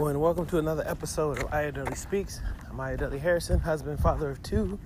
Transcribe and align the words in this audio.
And 0.00 0.18
welcome 0.18 0.46
to 0.46 0.58
another 0.58 0.82
episode 0.86 1.38
of 1.40 1.52
Aya 1.52 1.94
Speaks. 1.94 2.40
I'm 2.70 2.80
Aya 2.80 3.18
Harrison, 3.18 3.60
husband, 3.60 4.00
father 4.00 4.30
of 4.30 4.42
two, 4.42 4.78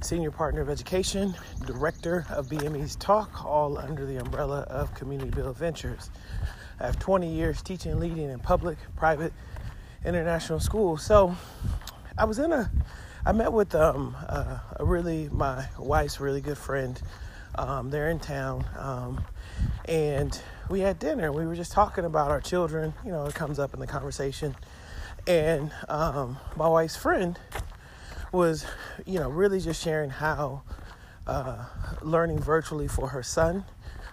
senior 0.00 0.30
partner 0.30 0.62
of 0.62 0.70
education, 0.70 1.34
director 1.66 2.24
of 2.30 2.48
BME's 2.48 2.96
Talk, 2.96 3.44
all 3.44 3.76
under 3.76 4.06
the 4.06 4.16
umbrella 4.16 4.60
of 4.62 4.94
Community 4.94 5.30
Build 5.30 5.58
Ventures. 5.58 6.10
I 6.80 6.86
have 6.86 6.98
20 6.98 7.30
years 7.30 7.60
teaching 7.60 8.00
leading 8.00 8.30
in 8.30 8.40
public, 8.40 8.78
private, 8.96 9.34
international 10.06 10.58
schools. 10.58 11.04
So 11.04 11.36
I 12.16 12.24
was 12.24 12.38
in 12.38 12.50
a, 12.50 12.72
I 13.26 13.32
met 13.32 13.52
with 13.52 13.74
um, 13.74 14.16
uh, 14.26 14.58
a 14.76 14.84
really, 14.84 15.28
my 15.30 15.68
wife's 15.78 16.18
really 16.18 16.40
good 16.40 16.58
friend. 16.58 17.00
Um, 17.56 17.90
they're 17.90 18.08
in 18.08 18.18
town. 18.18 18.64
Um, 18.78 19.22
and 19.84 20.40
we 20.70 20.80
had 20.80 21.00
dinner. 21.00 21.32
We 21.32 21.46
were 21.46 21.56
just 21.56 21.72
talking 21.72 22.04
about 22.04 22.30
our 22.30 22.40
children. 22.40 22.94
You 23.04 23.10
know, 23.10 23.26
it 23.26 23.34
comes 23.34 23.58
up 23.58 23.74
in 23.74 23.80
the 23.80 23.88
conversation. 23.88 24.54
And 25.26 25.72
um, 25.88 26.38
my 26.56 26.68
wife's 26.68 26.96
friend 26.96 27.38
was, 28.32 28.64
you 29.04 29.18
know, 29.18 29.28
really 29.28 29.60
just 29.60 29.82
sharing 29.82 30.10
how 30.10 30.62
uh, 31.26 31.64
learning 32.02 32.38
virtually 32.38 32.86
for 32.86 33.08
her 33.08 33.22
son 33.22 33.64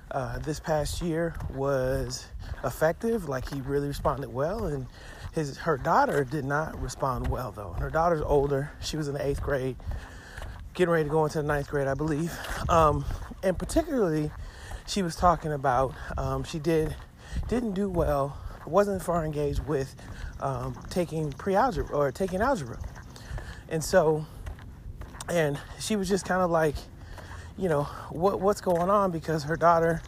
uh, 0.09 0.39
this 0.39 0.59
past 0.59 1.01
year 1.01 1.35
was 1.53 2.25
effective. 2.63 3.29
Like 3.29 3.47
he 3.49 3.61
really 3.61 3.87
responded 3.87 4.33
well, 4.33 4.65
and 4.65 4.87
his 5.33 5.57
her 5.59 5.77
daughter 5.77 6.23
did 6.23 6.43
not 6.43 6.81
respond 6.81 7.27
well 7.27 7.51
though. 7.51 7.73
Her 7.73 7.91
daughter's 7.91 8.23
older. 8.23 8.71
She 8.81 8.97
was 8.97 9.07
in 9.07 9.13
the 9.13 9.25
eighth 9.25 9.41
grade, 9.41 9.75
getting 10.73 10.91
ready 10.91 11.03
to 11.03 11.09
go 11.09 11.23
into 11.23 11.37
the 11.37 11.47
ninth 11.47 11.69
grade, 11.69 11.87
I 11.87 11.93
believe. 11.93 12.35
Um, 12.67 13.05
and 13.43 13.57
particularly 13.57 14.31
she 14.87 15.03
was 15.03 15.15
talking 15.15 15.51
about 15.51 15.93
um, 16.17 16.43
she 16.43 16.59
did 16.59 16.95
didn't 17.47 17.73
do 17.73 17.89
well, 17.89 18.37
wasn't 18.65 19.01
far 19.03 19.23
engaged 19.23 19.59
with 19.67 19.95
um, 20.39 20.77
taking 20.89 21.31
pre-algebra 21.31 21.95
or 21.95 22.11
taking 22.11 22.41
algebra, 22.41 22.79
and 23.69 23.83
so, 23.83 24.25
and 25.29 25.59
she 25.79 25.95
was 25.95 26.09
just 26.09 26.25
kind 26.25 26.41
of 26.41 26.49
like, 26.49 26.75
you 27.57 27.69
know, 27.69 27.83
what 28.09 28.39
what's 28.39 28.61
going 28.61 28.89
on 28.89 29.11
because 29.11 29.43
her 29.43 29.57
daughter, 29.57 30.01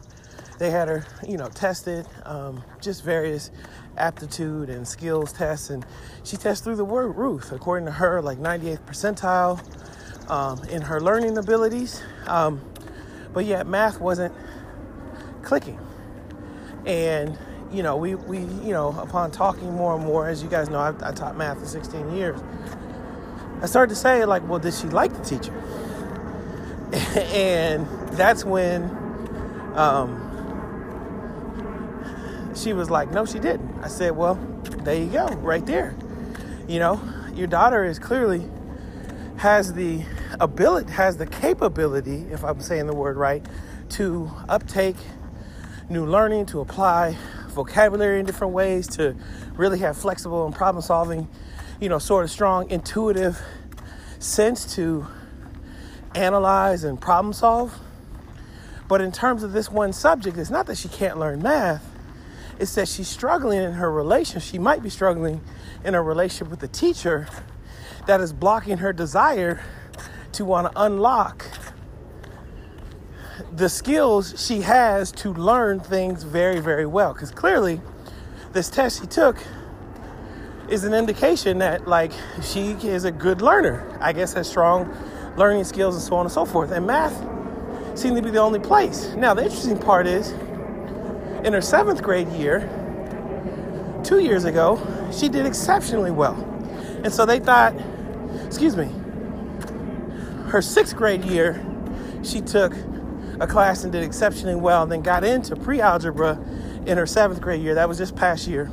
they 0.58 0.72
had 0.72 0.88
her, 0.88 1.06
you 1.28 1.38
know, 1.38 1.48
tested, 1.48 2.08
um, 2.26 2.64
just 2.82 3.04
various 3.04 3.52
aptitude 3.98 4.70
and 4.70 4.88
skills 4.88 5.34
tests, 5.34 5.70
and 5.70 5.86
she 6.24 6.38
tested 6.38 6.64
through 6.64 6.76
the 6.78 6.86
word 6.86 7.10
Ruth, 7.10 7.52
according 7.52 7.86
to 7.86 7.92
her, 7.92 8.22
like 8.22 8.38
98th 8.38 8.86
percentile 8.86 10.32
um, 10.32 10.64
in 10.70 10.82
her 10.82 11.02
learning 11.02 11.38
abilities. 11.38 12.02
Um, 12.28 12.62
but 13.34 13.46
yet, 13.46 13.68
math 13.68 14.00
wasn't 14.00 14.34
clicking. 15.50 15.80
And 16.86 17.36
you 17.72 17.82
know, 17.82 17.98
we 17.98 18.14
we 18.14 18.38
you 18.38 18.72
know, 18.72 18.90
upon 19.00 19.32
talking 19.32 19.74
more 19.74 19.96
and 19.96 20.06
more, 20.06 20.30
as 20.30 20.44
you 20.44 20.50
guys 20.50 20.70
know, 20.70 20.78
I, 20.78 20.94
I 21.02 21.12
taught 21.12 21.36
math 21.36 21.60
for 21.60 21.66
16 21.66 22.16
years. 22.16 22.40
I 23.62 23.66
started 23.66 23.90
to 23.90 24.00
say 24.00 24.24
like, 24.26 24.48
well, 24.48 24.60
did 24.60 24.76
she 24.76 24.88
like 24.88 25.12
the 25.12 25.24
teacher? 25.24 25.54
and 27.34 27.88
that's 28.12 28.46
when 28.46 28.84
um, 29.76 30.28
she 32.56 32.74
was 32.74 32.92
like, 32.92 33.12
no, 33.12 33.26
she 33.26 33.40
didn't. 33.40 33.84
I 33.84 33.88
said, 33.88 34.16
well, 34.16 34.36
there 34.84 34.96
you 34.96 35.08
go, 35.08 35.28
right 35.38 35.66
there. 35.66 35.96
You 36.68 36.78
know, 36.78 37.02
your 37.34 37.48
daughter 37.48 37.84
is 37.84 37.98
clearly 37.98 38.48
has 39.38 39.74
the 39.74 40.04
ability, 40.40 40.92
has 40.92 41.18
the 41.18 41.26
capability, 41.26 42.28
if 42.32 42.44
I'm 42.44 42.62
saying 42.62 42.86
the 42.86 42.96
word 42.96 43.18
right, 43.18 43.44
to 43.90 44.30
uptake 44.48 44.98
new 45.90 46.06
learning, 46.06 46.46
to 46.48 46.60
apply 46.60 47.18
vocabulary 47.50 48.20
in 48.20 48.26
different 48.26 48.54
ways, 48.54 48.88
to 48.88 49.16
really 49.56 49.80
have 49.80 49.98
flexible 49.98 50.46
and 50.46 50.56
problem 50.56 50.82
solving, 50.82 51.28
you 51.80 51.90
know, 51.90 52.00
sort 52.00 52.24
of 52.24 52.32
strong 52.32 52.70
intuitive 52.70 53.42
sense 54.20 54.76
to 54.76 55.08
analyze 56.16 56.84
and 56.84 57.00
problem 57.00 57.34
solve. 57.34 57.78
But 58.88 59.02
in 59.02 59.12
terms 59.12 59.44
of 59.44 59.52
this 59.52 59.70
one 59.70 59.94
subject, 59.94 60.38
it's 60.38 60.50
not 60.50 60.66
that 60.68 60.78
she 60.78 60.90
can't 60.90 61.18
learn 61.18 61.42
math, 61.42 61.86
it's 62.60 62.76
that 62.76 62.88
she's 62.88 63.08
struggling 63.08 63.62
in 63.62 63.74
her 63.74 63.92
relationship. 63.92 64.50
She 64.50 64.60
might 64.60 64.84
be 64.84 64.90
struggling 64.90 65.42
in 65.84 65.96
a 65.96 66.02
relationship 66.02 66.50
with 66.50 66.60
the 66.60 66.68
teacher 66.68 67.28
that 68.06 68.20
is 68.20 68.34
blocking 68.34 68.78
her 68.80 68.92
desire 68.92 69.62
to 70.34 70.46
want 70.46 70.72
to 70.72 70.82
unlock 70.82 71.46
the 73.56 73.70
skills 73.70 74.46
she 74.46 74.62
has 74.62 75.12
to 75.14 75.34
learn 75.34 75.80
things 75.80 76.24
very, 76.24 76.60
very 76.60 76.86
well. 76.86 77.14
Because 77.14 77.32
clearly, 77.32 77.82
this 78.54 78.70
test 78.70 79.02
she 79.02 79.08
took 79.08 79.38
is 80.70 80.84
an 80.84 80.94
indication 80.94 81.60
that, 81.60 81.88
like, 81.88 82.12
she 82.42 82.72
is 82.72 83.06
a 83.06 83.12
good 83.12 83.42
learner. 83.42 83.98
I 84.02 84.14
guess 84.14 84.34
has 84.34 84.50
strong 84.50 84.96
learning 85.38 85.64
skills 85.64 85.96
and 85.96 86.04
so 86.04 86.16
on 86.16 86.26
and 86.26 86.32
so 86.32 86.46
forth. 86.46 86.72
And 86.72 86.86
math 86.86 87.16
seemed 87.98 88.16
to 88.18 88.22
be 88.22 88.30
the 88.30 88.40
only 88.40 88.60
place. 88.60 89.14
Now, 89.16 89.34
the 89.34 89.44
interesting 89.44 89.78
part 89.78 90.08
is, 90.08 90.32
in 91.44 91.54
her 91.54 91.62
seventh 91.62 92.04
grade 92.04 92.28
year, 92.30 92.70
two 94.04 94.20
years 94.20 94.46
ago, 94.46 94.80
she 95.12 95.30
did 95.30 95.46
exceptionally 95.46 96.12
well. 96.12 96.36
And 97.04 97.14
so 97.14 97.26
they 97.26 97.40
thought, 97.40 97.74
excuse 98.46 98.76
me, 98.76 98.92
her 100.50 100.62
sixth 100.62 100.96
grade 100.96 101.24
year, 101.24 101.64
she 102.24 102.42
took 102.42 102.74
a 103.40 103.48
class 103.48 103.84
and 103.84 103.92
did 103.92 104.04
exceptionally 104.04 104.56
well, 104.56 104.84
and 104.84 104.92
then 104.92 105.02
got 105.02 105.24
into 105.24 105.56
pre 105.56 105.82
algebra 105.82 106.40
in 106.86 106.98
her 106.98 107.06
seventh 107.06 107.42
grade 107.42 107.62
year. 107.62 107.76
That 107.76 107.88
was 107.88 107.98
this 107.98 108.12
past 108.12 108.48
year. 108.48 108.72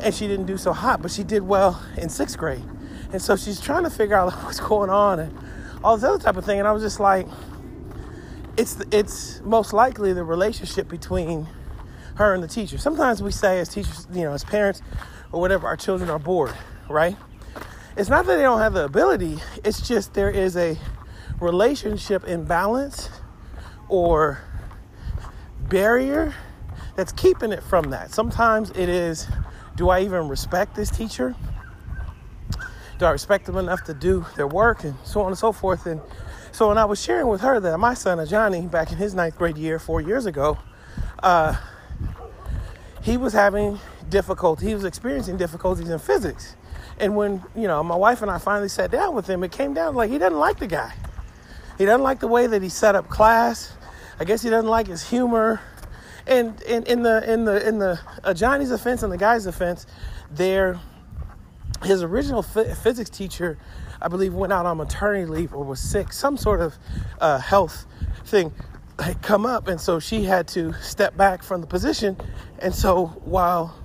And 0.00 0.14
she 0.14 0.26
didn't 0.26 0.46
do 0.46 0.56
so 0.58 0.72
hot, 0.72 1.02
but 1.02 1.10
she 1.10 1.24
did 1.24 1.42
well 1.42 1.82
in 1.96 2.08
sixth 2.08 2.36
grade. 2.36 2.64
And 3.12 3.22
so 3.22 3.36
she's 3.36 3.60
trying 3.60 3.84
to 3.84 3.90
figure 3.90 4.16
out 4.16 4.32
what's 4.44 4.60
going 4.60 4.90
on 4.90 5.20
and 5.20 5.38
all 5.82 5.96
this 5.96 6.04
other 6.04 6.22
type 6.22 6.36
of 6.36 6.44
thing. 6.44 6.58
And 6.58 6.68
I 6.68 6.72
was 6.72 6.82
just 6.82 7.00
like, 7.00 7.26
it's 8.56 8.80
it's 8.90 9.40
most 9.42 9.72
likely 9.72 10.12
the 10.12 10.24
relationship 10.24 10.88
between 10.88 11.46
her 12.16 12.34
and 12.34 12.42
the 12.42 12.48
teacher. 12.48 12.78
Sometimes 12.78 13.22
we 13.22 13.30
say 13.30 13.60
as 13.60 13.68
teachers, 13.68 14.06
you 14.12 14.22
know, 14.22 14.32
as 14.32 14.44
parents 14.44 14.82
or 15.32 15.40
whatever, 15.40 15.66
our 15.66 15.76
children 15.76 16.08
are 16.08 16.18
bored, 16.18 16.54
right? 16.88 17.16
It's 17.96 18.08
not 18.08 18.26
that 18.26 18.36
they 18.36 18.42
don't 18.42 18.60
have 18.60 18.74
the 18.74 18.84
ability, 18.84 19.38
it's 19.64 19.86
just 19.86 20.14
there 20.14 20.30
is 20.30 20.56
a 20.56 20.76
relationship 21.40 22.24
imbalance 22.24 23.10
or 23.88 24.40
barrier 25.68 26.34
that's 26.96 27.12
keeping 27.12 27.52
it 27.52 27.62
from 27.62 27.90
that. 27.90 28.12
Sometimes 28.12 28.70
it 28.70 28.88
is 28.88 29.28
do 29.76 29.90
I 29.90 30.00
even 30.00 30.28
respect 30.28 30.74
this 30.74 30.90
teacher? 30.90 31.34
Do 32.98 33.04
I 33.04 33.10
respect 33.10 33.44
them 33.44 33.58
enough 33.58 33.84
to 33.84 33.94
do 33.94 34.24
their 34.36 34.46
work 34.46 34.84
and 34.84 34.94
so 35.04 35.20
on 35.20 35.28
and 35.28 35.38
so 35.38 35.52
forth? 35.52 35.84
And 35.84 36.00
so 36.50 36.68
when 36.68 36.78
I 36.78 36.86
was 36.86 37.02
sharing 37.02 37.28
with 37.28 37.42
her 37.42 37.60
that 37.60 37.76
my 37.78 37.92
son, 37.92 38.24
Johnny, 38.26 38.66
back 38.66 38.90
in 38.90 38.96
his 38.96 39.14
ninth 39.14 39.36
grade 39.36 39.58
year, 39.58 39.78
four 39.78 40.00
years 40.00 40.24
ago, 40.24 40.56
uh, 41.22 41.56
he 43.02 43.18
was 43.18 43.34
having 43.34 43.78
difficulty, 44.08 44.68
he 44.68 44.74
was 44.74 44.86
experiencing 44.86 45.36
difficulties 45.36 45.90
in 45.90 45.98
physics. 45.98 46.56
And 46.98 47.14
when, 47.14 47.42
you 47.54 47.68
know, 47.68 47.82
my 47.82 47.96
wife 47.96 48.22
and 48.22 48.30
I 48.30 48.38
finally 48.38 48.70
sat 48.70 48.90
down 48.90 49.14
with 49.14 49.28
him, 49.28 49.44
it 49.44 49.52
came 49.52 49.74
down 49.74 49.94
like 49.94 50.10
he 50.10 50.16
doesn't 50.16 50.38
like 50.38 50.58
the 50.58 50.66
guy. 50.66 50.94
He 51.78 51.84
doesn't 51.84 52.02
like 52.02 52.20
the 52.20 52.28
way 52.28 52.46
that 52.46 52.62
he 52.62 52.68
set 52.68 52.94
up 52.94 53.08
class. 53.08 53.72
I 54.18 54.24
guess 54.24 54.42
he 54.42 54.50
doesn't 54.50 54.70
like 54.70 54.86
his 54.86 55.08
humor. 55.08 55.60
And 56.26 56.60
in, 56.62 56.82
in 56.84 57.02
the 57.02 57.32
in 57.32 57.44
the 57.44 57.66
in 57.66 57.78
the 57.78 58.00
uh, 58.24 58.34
Johnny's 58.34 58.70
offense 58.70 59.02
and 59.02 59.12
the 59.12 59.18
guy's 59.18 59.46
offense, 59.46 59.86
there 60.30 60.80
his 61.84 62.02
original 62.02 62.42
physics 62.42 63.10
teacher, 63.10 63.58
I 64.00 64.08
believe, 64.08 64.34
went 64.34 64.52
out 64.52 64.66
on 64.66 64.78
maternity 64.78 65.26
leave 65.26 65.54
or 65.54 65.64
was 65.64 65.80
sick, 65.80 66.12
some 66.12 66.36
sort 66.36 66.60
of 66.60 66.74
uh, 67.20 67.38
health 67.38 67.86
thing 68.24 68.52
had 68.98 69.20
come 69.22 69.44
up, 69.44 69.68
and 69.68 69.80
so 69.80 70.00
she 70.00 70.24
had 70.24 70.48
to 70.48 70.72
step 70.74 71.16
back 71.16 71.42
from 71.42 71.60
the 71.60 71.66
position. 71.66 72.16
And 72.58 72.74
so 72.74 73.06
while 73.24 73.78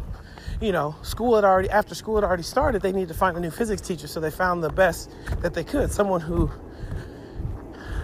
you 0.62 0.72
know 0.72 0.96
school 1.02 1.36
had 1.36 1.44
already 1.44 1.70
after 1.70 1.94
school 1.96 2.16
had 2.16 2.24
already 2.24 2.44
started, 2.44 2.82
they 2.82 2.92
needed 2.92 3.10
to 3.10 3.14
find 3.14 3.36
a 3.38 3.40
new 3.40 3.52
physics 3.52 3.82
teacher. 3.82 4.08
So 4.08 4.20
they 4.20 4.32
found 4.32 4.64
the 4.64 4.70
best 4.70 5.12
that 5.42 5.54
they 5.54 5.64
could, 5.64 5.92
someone 5.92 6.22
who 6.22 6.50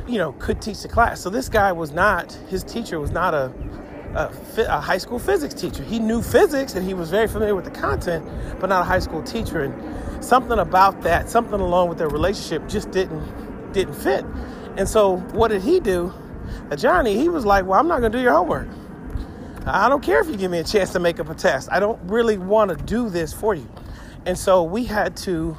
you 0.07 0.17
know, 0.17 0.31
could 0.33 0.61
teach 0.61 0.81
the 0.81 0.87
class. 0.87 1.21
So 1.21 1.29
this 1.29 1.49
guy 1.49 1.71
was 1.71 1.91
not, 1.91 2.31
his 2.49 2.63
teacher 2.63 2.99
was 2.99 3.11
not 3.11 3.33
a, 3.33 3.51
a, 4.15 4.31
a, 4.67 4.79
high 4.79 4.97
school 4.97 5.19
physics 5.19 5.53
teacher. 5.53 5.83
He 5.83 5.99
knew 5.99 6.21
physics 6.21 6.75
and 6.75 6.85
he 6.85 6.93
was 6.93 7.09
very 7.09 7.27
familiar 7.27 7.55
with 7.55 7.65
the 7.65 7.71
content, 7.71 8.25
but 8.59 8.69
not 8.69 8.81
a 8.81 8.85
high 8.85 8.99
school 8.99 9.21
teacher. 9.21 9.61
And 9.61 10.23
something 10.23 10.59
about 10.59 11.01
that, 11.01 11.29
something 11.29 11.59
along 11.59 11.89
with 11.89 11.97
their 11.97 12.09
relationship 12.09 12.67
just 12.67 12.91
didn't 12.91 13.73
didn't 13.73 13.95
fit. 13.95 14.25
And 14.77 14.87
so 14.87 15.17
what 15.33 15.49
did 15.49 15.61
he 15.61 15.79
do? 15.79 16.13
Uh, 16.71 16.75
Johnny, 16.75 17.15
he 17.17 17.29
was 17.29 17.45
like, 17.45 17.65
Well, 17.65 17.79
I'm 17.79 17.87
not 17.87 18.01
gonna 18.01 18.17
do 18.17 18.21
your 18.21 18.33
homework. 18.33 18.69
I 19.65 19.89
don't 19.89 20.01
care 20.01 20.21
if 20.21 20.27
you 20.27 20.37
give 20.37 20.49
me 20.49 20.59
a 20.59 20.63
chance 20.63 20.93
to 20.93 20.99
make 20.99 21.19
up 21.19 21.29
a 21.29 21.35
test. 21.35 21.67
I 21.71 21.81
don't 21.81 21.99
really 22.09 22.37
want 22.37 22.69
to 22.71 22.77
do 22.85 23.09
this 23.09 23.33
for 23.33 23.53
you. 23.53 23.69
And 24.25 24.37
so 24.37 24.63
we 24.63 24.85
had 24.85 25.17
to 25.17 25.57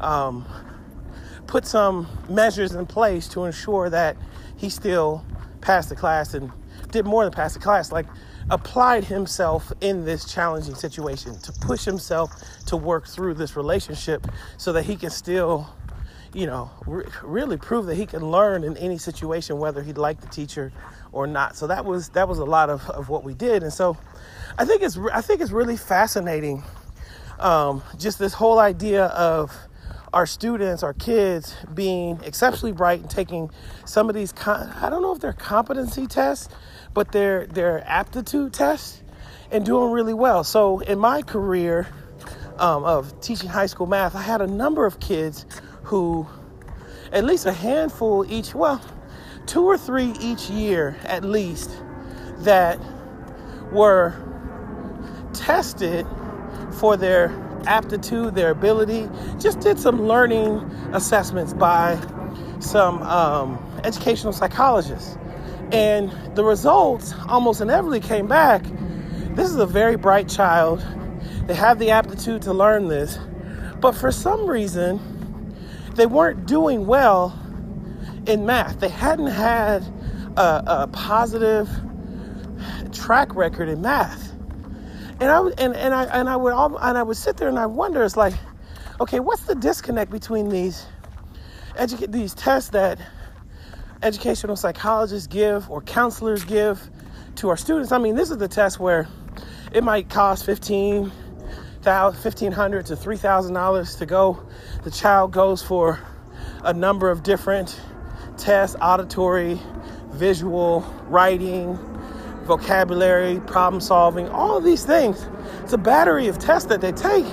um, 0.00 0.46
put 1.52 1.66
some 1.66 2.08
measures 2.30 2.72
in 2.72 2.86
place 2.86 3.28
to 3.28 3.44
ensure 3.44 3.90
that 3.90 4.16
he 4.56 4.70
still 4.70 5.22
passed 5.60 5.90
the 5.90 5.94
class 5.94 6.32
and 6.32 6.50
did 6.90 7.04
more 7.04 7.24
than 7.24 7.30
pass 7.30 7.52
the 7.52 7.60
class. 7.60 7.92
Like 7.92 8.06
applied 8.48 9.04
himself 9.04 9.70
in 9.82 10.06
this 10.06 10.32
challenging 10.32 10.74
situation 10.74 11.38
to 11.40 11.52
push 11.60 11.84
himself 11.84 12.30
to 12.64 12.74
work 12.74 13.06
through 13.06 13.34
this 13.34 13.54
relationship 13.54 14.26
so 14.56 14.72
that 14.72 14.84
he 14.86 14.96
can 14.96 15.10
still 15.10 15.68
you 16.32 16.46
know 16.46 16.70
re- 16.86 17.04
really 17.22 17.58
prove 17.58 17.84
that 17.84 17.96
he 17.96 18.06
can 18.06 18.30
learn 18.30 18.64
in 18.64 18.74
any 18.78 18.96
situation 18.96 19.58
whether 19.58 19.82
he 19.82 19.92
liked 19.92 20.22
the 20.22 20.28
teacher 20.28 20.72
or 21.12 21.26
not 21.26 21.54
so 21.54 21.66
that 21.66 21.84
was 21.84 22.08
that 22.10 22.26
was 22.26 22.38
a 22.38 22.44
lot 22.46 22.70
of, 22.70 22.88
of 22.88 23.10
what 23.10 23.24
we 23.24 23.34
did 23.34 23.62
and 23.62 23.72
so 23.72 23.94
i 24.56 24.64
think 24.64 24.80
it's 24.80 24.96
i 25.12 25.20
think 25.20 25.42
it's 25.42 25.52
really 25.52 25.76
fascinating 25.76 26.64
um, 27.40 27.82
just 27.98 28.18
this 28.18 28.32
whole 28.32 28.58
idea 28.58 29.06
of 29.06 29.54
our 30.12 30.26
students, 30.26 30.82
our 30.82 30.92
kids 30.92 31.54
being 31.72 32.20
exceptionally 32.22 32.72
bright 32.72 33.00
and 33.00 33.10
taking 33.10 33.50
some 33.84 34.08
of 34.08 34.14
these, 34.14 34.34
I 34.46 34.88
don't 34.90 35.02
know 35.02 35.12
if 35.12 35.20
they're 35.20 35.32
competency 35.32 36.06
tests, 36.06 36.48
but 36.92 37.12
they're, 37.12 37.46
they're 37.46 37.82
aptitude 37.86 38.52
tests 38.52 39.02
and 39.50 39.64
doing 39.64 39.90
really 39.90 40.14
well. 40.14 40.44
So 40.44 40.80
in 40.80 40.98
my 40.98 41.22
career 41.22 41.88
um, 42.58 42.84
of 42.84 43.20
teaching 43.20 43.48
high 43.48 43.66
school 43.66 43.86
math, 43.86 44.14
I 44.14 44.22
had 44.22 44.42
a 44.42 44.46
number 44.46 44.84
of 44.84 45.00
kids 45.00 45.46
who, 45.84 46.26
at 47.10 47.24
least 47.24 47.46
a 47.46 47.52
handful 47.52 48.30
each, 48.30 48.54
well, 48.54 48.80
two 49.46 49.64
or 49.64 49.78
three 49.78 50.12
each 50.20 50.50
year 50.50 50.96
at 51.04 51.24
least, 51.24 51.70
that 52.38 52.78
were 53.70 54.14
tested 55.32 56.06
for 56.78 56.96
their 56.98 57.28
aptitude, 57.66 58.34
their 58.34 58.50
ability. 58.50 59.08
Just 59.38 59.60
did 59.60 59.78
some 59.78 60.02
learning 60.02 60.58
assessments 60.92 61.52
by 61.52 61.98
some 62.60 63.02
um, 63.02 63.80
educational 63.84 64.32
psychologists. 64.32 65.16
And 65.72 66.12
the 66.36 66.44
results 66.44 67.14
almost 67.28 67.60
inevitably 67.60 68.00
came 68.00 68.26
back. 68.26 68.64
This 69.34 69.48
is 69.48 69.56
a 69.56 69.66
very 69.66 69.96
bright 69.96 70.28
child. 70.28 70.84
They 71.46 71.54
have 71.54 71.78
the 71.78 71.90
aptitude 71.90 72.42
to 72.42 72.52
learn 72.52 72.88
this. 72.88 73.18
But 73.80 73.92
for 73.92 74.12
some 74.12 74.46
reason, 74.46 75.00
they 75.94 76.06
weren't 76.06 76.46
doing 76.46 76.86
well 76.86 77.38
in 78.26 78.46
math. 78.46 78.80
They 78.80 78.88
hadn't 78.88 79.26
had 79.28 79.82
a, 80.36 80.62
a 80.66 80.88
positive 80.92 81.68
track 82.92 83.34
record 83.34 83.68
in 83.68 83.80
math 83.80 84.31
and 85.22 85.30
I 85.30 85.64
and, 85.64 85.76
and 85.76 85.94
I 85.94 86.04
and 86.04 86.28
I 86.28 86.36
would 86.36 86.52
and 86.52 86.98
I 86.98 87.02
would 87.02 87.16
sit 87.16 87.36
there 87.36 87.48
and 87.48 87.58
I 87.58 87.66
wonder, 87.66 88.02
it's 88.02 88.16
like, 88.16 88.34
okay, 89.00 89.20
what's 89.20 89.44
the 89.44 89.54
disconnect 89.54 90.10
between 90.10 90.48
these 90.48 90.84
educate 91.76 92.10
these 92.10 92.34
tests 92.34 92.70
that 92.70 92.98
educational 94.02 94.56
psychologists 94.56 95.28
give 95.28 95.70
or 95.70 95.80
counselors 95.80 96.44
give 96.44 96.82
to 97.36 97.50
our 97.50 97.56
students? 97.56 97.92
I 97.92 97.98
mean, 97.98 98.16
this 98.16 98.32
is 98.32 98.38
the 98.38 98.48
test 98.48 98.80
where 98.80 99.06
it 99.72 99.84
might 99.84 100.08
cost 100.08 100.44
fifteen 100.44 101.12
thousand, 101.82 102.20
fifteen 102.20 102.50
hundred 102.50 102.86
to 102.86 102.96
three 102.96 103.16
thousand 103.16 103.54
dollars 103.54 103.94
to 103.96 104.06
go. 104.06 104.44
The 104.82 104.90
child 104.90 105.30
goes 105.30 105.62
for 105.62 106.00
a 106.64 106.72
number 106.72 107.10
of 107.12 107.22
different 107.22 107.80
tests, 108.38 108.74
auditory, 108.80 109.60
visual, 110.10 110.80
writing 111.06 111.78
vocabulary, 112.44 113.40
problem 113.46 113.80
solving, 113.80 114.28
all 114.28 114.60
these 114.60 114.84
things. 114.84 115.26
It's 115.62 115.72
a 115.72 115.78
battery 115.78 116.26
of 116.28 116.38
tests 116.38 116.68
that 116.68 116.80
they 116.80 116.92
take. 116.92 117.26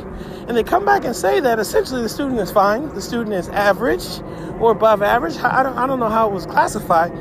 And 0.47 0.55
they 0.57 0.63
come 0.63 0.85
back 0.85 1.05
and 1.05 1.15
say 1.15 1.39
that 1.39 1.59
essentially 1.59 2.01
the 2.01 2.09
student 2.09 2.39
is 2.39 2.51
fine, 2.51 2.89
the 2.95 3.01
student 3.01 3.33
is 3.35 3.49
average 3.49 4.05
or 4.59 4.71
above 4.71 5.01
average. 5.01 5.37
I 5.37 5.63
don't, 5.63 5.77
I 5.77 5.87
don't 5.87 5.99
know 5.99 6.09
how 6.09 6.27
it 6.29 6.33
was 6.33 6.45
classified, 6.45 7.11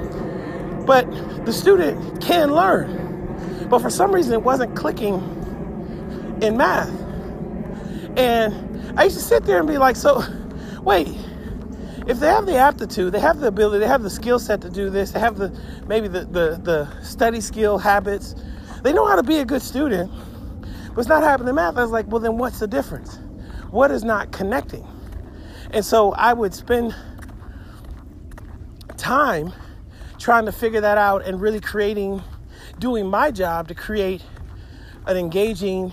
but 0.86 1.10
the 1.44 1.52
student 1.52 2.22
can 2.22 2.52
learn. 2.52 3.66
But 3.68 3.80
for 3.80 3.90
some 3.90 4.12
reason, 4.12 4.32
it 4.32 4.42
wasn't 4.42 4.74
clicking 4.74 5.16
in 6.40 6.56
math. 6.56 6.88
And 8.16 8.98
I 8.98 9.04
used 9.04 9.16
to 9.16 9.22
sit 9.22 9.44
there 9.44 9.58
and 9.58 9.68
be 9.68 9.78
like, 9.78 9.96
so, 9.96 10.22
wait, 10.82 11.08
if 12.08 12.18
they 12.20 12.26
have 12.26 12.46
the 12.46 12.56
aptitude, 12.56 13.12
they 13.12 13.20
have 13.20 13.38
the 13.38 13.48
ability, 13.48 13.80
they 13.80 13.86
have 13.86 14.02
the 14.02 14.10
skill 14.10 14.38
set 14.38 14.62
to 14.62 14.70
do 14.70 14.88
this, 14.88 15.10
they 15.10 15.20
have 15.20 15.36
the 15.36 15.56
maybe 15.86 16.08
the, 16.08 16.24
the, 16.24 16.58
the 16.62 17.02
study 17.04 17.40
skill 17.40 17.76
habits, 17.76 18.34
they 18.82 18.94
know 18.94 19.06
how 19.06 19.14
to 19.14 19.22
be 19.22 19.36
a 19.36 19.44
good 19.44 19.60
student, 19.60 20.10
but 20.94 20.98
it's 20.98 21.08
not 21.08 21.22
happening 21.22 21.50
in 21.50 21.54
math. 21.56 21.76
I 21.76 21.82
was 21.82 21.90
like, 21.90 22.06
well, 22.08 22.20
then 22.20 22.38
what's 22.38 22.60
the 22.60 22.66
difference? 22.66 23.18
What 23.70 23.90
is 23.90 24.04
not 24.04 24.32
connecting? 24.32 24.86
And 25.70 25.84
so 25.84 26.12
I 26.12 26.32
would 26.32 26.54
spend 26.54 26.94
time 28.96 29.52
trying 30.18 30.46
to 30.46 30.52
figure 30.52 30.80
that 30.80 30.96
out 30.96 31.26
and 31.26 31.38
really 31.38 31.60
creating, 31.60 32.22
doing 32.78 33.06
my 33.06 33.30
job 33.30 33.68
to 33.68 33.74
create 33.74 34.22
an 35.06 35.18
engaging 35.18 35.92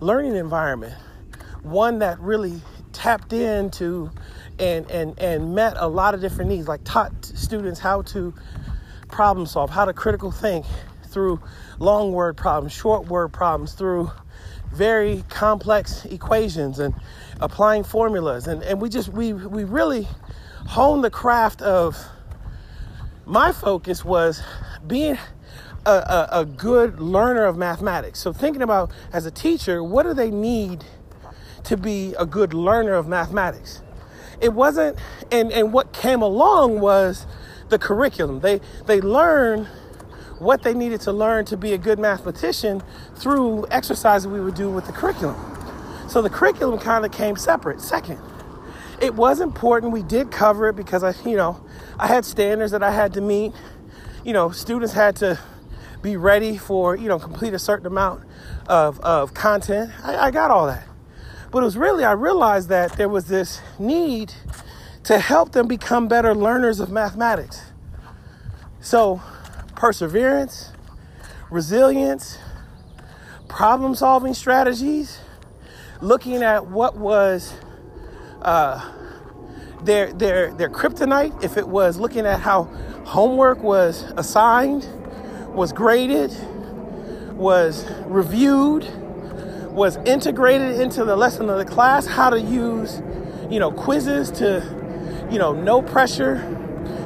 learning 0.00 0.36
environment, 0.36 0.94
one 1.62 1.98
that 1.98 2.18
really 2.18 2.62
tapped 2.92 3.34
into 3.34 4.10
and 4.60 4.90
and 4.90 5.18
and 5.18 5.54
met 5.54 5.74
a 5.76 5.86
lot 5.86 6.14
of 6.14 6.20
different 6.20 6.50
needs 6.50 6.68
like 6.68 6.82
taught 6.84 7.12
students 7.24 7.80
how 7.80 8.02
to 8.02 8.34
problem 9.08 9.46
solve 9.46 9.70
how 9.70 9.84
to 9.84 9.92
critical 9.92 10.30
think 10.30 10.66
through 11.06 11.40
long 11.78 12.12
word 12.12 12.36
problems 12.36 12.72
short 12.72 13.06
word 13.06 13.32
problems 13.32 13.72
through 13.72 14.10
very 14.72 15.24
complex 15.28 16.04
equations 16.06 16.78
and 16.78 16.94
applying 17.40 17.84
formulas. 17.84 18.46
And 18.46 18.62
and 18.62 18.80
we 18.80 18.88
just 18.88 19.08
we 19.08 19.32
we 19.32 19.64
really 19.64 20.06
honed 20.66 21.04
the 21.04 21.10
craft 21.10 21.62
of 21.62 21.96
my 23.24 23.52
focus 23.52 24.04
was 24.04 24.42
being 24.86 25.18
a, 25.86 25.90
a, 25.90 26.28
a 26.40 26.44
good 26.44 27.00
learner 27.00 27.44
of 27.44 27.56
mathematics. 27.56 28.18
So 28.18 28.32
thinking 28.32 28.62
about 28.62 28.90
as 29.12 29.26
a 29.26 29.30
teacher 29.30 29.82
what 29.82 30.04
do 30.04 30.14
they 30.14 30.30
need 30.30 30.84
to 31.64 31.76
be 31.76 32.14
a 32.18 32.26
good 32.26 32.54
learner 32.54 32.94
of 32.94 33.06
mathematics 33.06 33.82
it 34.40 34.52
wasn't 34.52 34.98
and 35.30 35.52
and 35.52 35.72
what 35.72 35.92
came 35.92 36.22
along 36.22 36.80
was 36.80 37.26
the 37.68 37.78
curriculum. 37.78 38.40
They 38.40 38.60
they 38.86 39.00
learned 39.00 39.66
what 40.38 40.62
they 40.62 40.74
needed 40.74 41.00
to 41.02 41.12
learn 41.12 41.44
to 41.46 41.56
be 41.56 41.72
a 41.72 41.78
good 41.78 41.98
mathematician 41.98 42.82
through 43.16 43.66
exercises 43.70 44.28
we 44.28 44.40
would 44.40 44.54
do 44.54 44.70
with 44.70 44.86
the 44.86 44.92
curriculum. 44.92 45.36
So 46.08 46.22
the 46.22 46.30
curriculum 46.30 46.78
kind 46.78 47.04
of 47.04 47.12
came 47.12 47.36
separate. 47.36 47.80
Second 47.80 48.20
it 49.00 49.14
was 49.14 49.40
important 49.40 49.92
we 49.92 50.02
did 50.02 50.30
cover 50.32 50.68
it 50.70 50.76
because 50.76 51.04
i 51.04 51.14
you 51.28 51.36
know 51.36 51.60
i 52.00 52.08
had 52.08 52.24
standards 52.24 52.72
that 52.72 52.82
i 52.82 52.90
had 52.90 53.12
to 53.14 53.20
meet. 53.20 53.52
You 54.24 54.32
know 54.32 54.50
students 54.50 54.94
had 54.94 55.16
to 55.16 55.38
be 56.02 56.16
ready 56.16 56.56
for 56.56 56.96
you 56.96 57.08
know 57.08 57.18
complete 57.18 57.54
a 57.54 57.58
certain 57.58 57.86
amount 57.86 58.22
of, 58.68 59.00
of 59.00 59.34
content. 59.34 59.92
I, 60.04 60.28
I 60.28 60.30
got 60.30 60.50
all 60.50 60.66
that 60.66 60.87
but 61.50 61.60
it 61.60 61.64
was 61.64 61.76
really, 61.76 62.04
I 62.04 62.12
realized 62.12 62.68
that 62.68 62.92
there 62.92 63.08
was 63.08 63.26
this 63.26 63.60
need 63.78 64.34
to 65.04 65.18
help 65.18 65.52
them 65.52 65.66
become 65.66 66.08
better 66.08 66.34
learners 66.34 66.80
of 66.80 66.90
mathematics. 66.90 67.62
So, 68.80 69.22
perseverance, 69.74 70.72
resilience, 71.50 72.38
problem 73.48 73.94
solving 73.94 74.34
strategies, 74.34 75.20
looking 76.00 76.42
at 76.42 76.66
what 76.66 76.96
was 76.96 77.54
uh, 78.42 78.92
their, 79.82 80.12
their, 80.12 80.52
their 80.52 80.68
kryptonite, 80.68 81.42
if 81.42 81.56
it 81.56 81.66
was 81.66 81.98
looking 81.98 82.26
at 82.26 82.40
how 82.40 82.64
homework 83.04 83.62
was 83.62 84.02
assigned, 84.16 84.86
was 85.54 85.72
graded, 85.72 86.30
was 87.34 87.90
reviewed 88.06 88.84
was 89.78 89.96
integrated 89.98 90.80
into 90.80 91.04
the 91.04 91.16
lesson 91.16 91.48
of 91.48 91.58
the 91.58 91.64
class 91.64 92.06
how 92.06 92.28
to 92.28 92.40
use 92.40 93.00
you 93.50 93.58
know 93.58 93.70
quizzes 93.70 94.30
to 94.30 94.62
you 95.30 95.38
know 95.38 95.52
no 95.52 95.80
pressure 95.80 96.36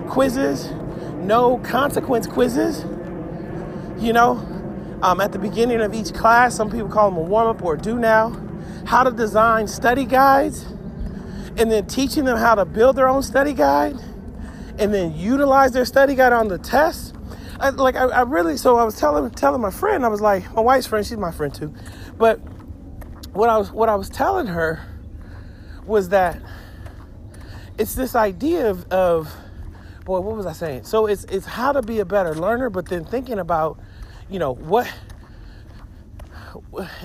quizzes 0.09 0.71
no 1.21 1.59
consequence 1.59 2.27
quizzes 2.27 2.85
you 4.03 4.13
know? 4.13 4.49
Um, 5.03 5.21
at 5.21 5.33
the 5.33 5.39
beginning 5.39 5.81
of 5.81 5.95
each 5.95 6.13
class 6.13 6.55
some 6.55 6.71
people 6.71 6.89
call 6.89 7.11
them 7.11 7.19
a 7.19 7.23
warm-up 7.23 7.65
or 7.65 7.77
do 7.77 7.99
now. 7.99 8.39
How 8.87 9.05
to 9.05 9.11
design 9.11 9.69
study 9.69 10.05
guides 10.05 10.63
and 11.57 11.71
then 11.71 11.87
teaching 11.87 12.25
them 12.25 12.37
how 12.37 12.55
to 12.55 12.65
build 12.65 12.97
their 12.97 13.09
own 13.09 13.23
study 13.23 13.53
guide 13.53 13.97
and 14.79 14.93
then 14.93 15.15
utilize 15.15 15.73
their 15.73 15.85
study 15.85 16.15
guide 16.15 16.33
on 16.33 16.49
the 16.49 16.59
test. 16.59 17.15
I, 17.61 17.71
like 17.71 17.95
I, 17.95 18.07
I 18.07 18.23
really 18.23 18.57
so 18.57 18.77
i 18.77 18.83
was 18.83 18.99
telling 18.99 19.31
telling 19.31 19.61
my 19.61 19.71
friend 19.71 20.05
i 20.05 20.09
was 20.09 20.21
like 20.21 20.53
my 20.53 20.63
wife's 20.63 20.89
friend 20.89 21.07
she's 21.07 21.17
my 21.17 21.31
friend 21.31 21.55
too 21.55 21.73
but 22.19 22.41
what 23.33 23.49
I 23.49 23.57
was 23.57 23.73
what 23.73 23.89
I 23.89 23.95
was 23.95 24.09
telling 24.09 24.47
her 24.47 24.87
was 25.87 26.11
that 26.11 26.41
it's 27.79 27.95
this 27.95 28.15
idea 28.15 28.71
of, 28.71 28.85
of 28.93 29.35
boy, 30.05 30.21
what 30.21 30.37
was 30.37 30.47
I 30.47 30.53
saying? 30.53 30.85
So 30.85 31.07
it's 31.07 31.25
it's 31.25 31.47
how 31.47 31.73
to 31.73 31.83
be 31.83 32.01
a 32.01 32.05
better 32.05 32.35
learner, 32.35 32.71
but 32.71 32.87
then 32.87 33.05
thinking 33.05 33.39
about, 33.39 33.79
you 34.29 34.39
know, 34.39 34.55
what 34.55 34.93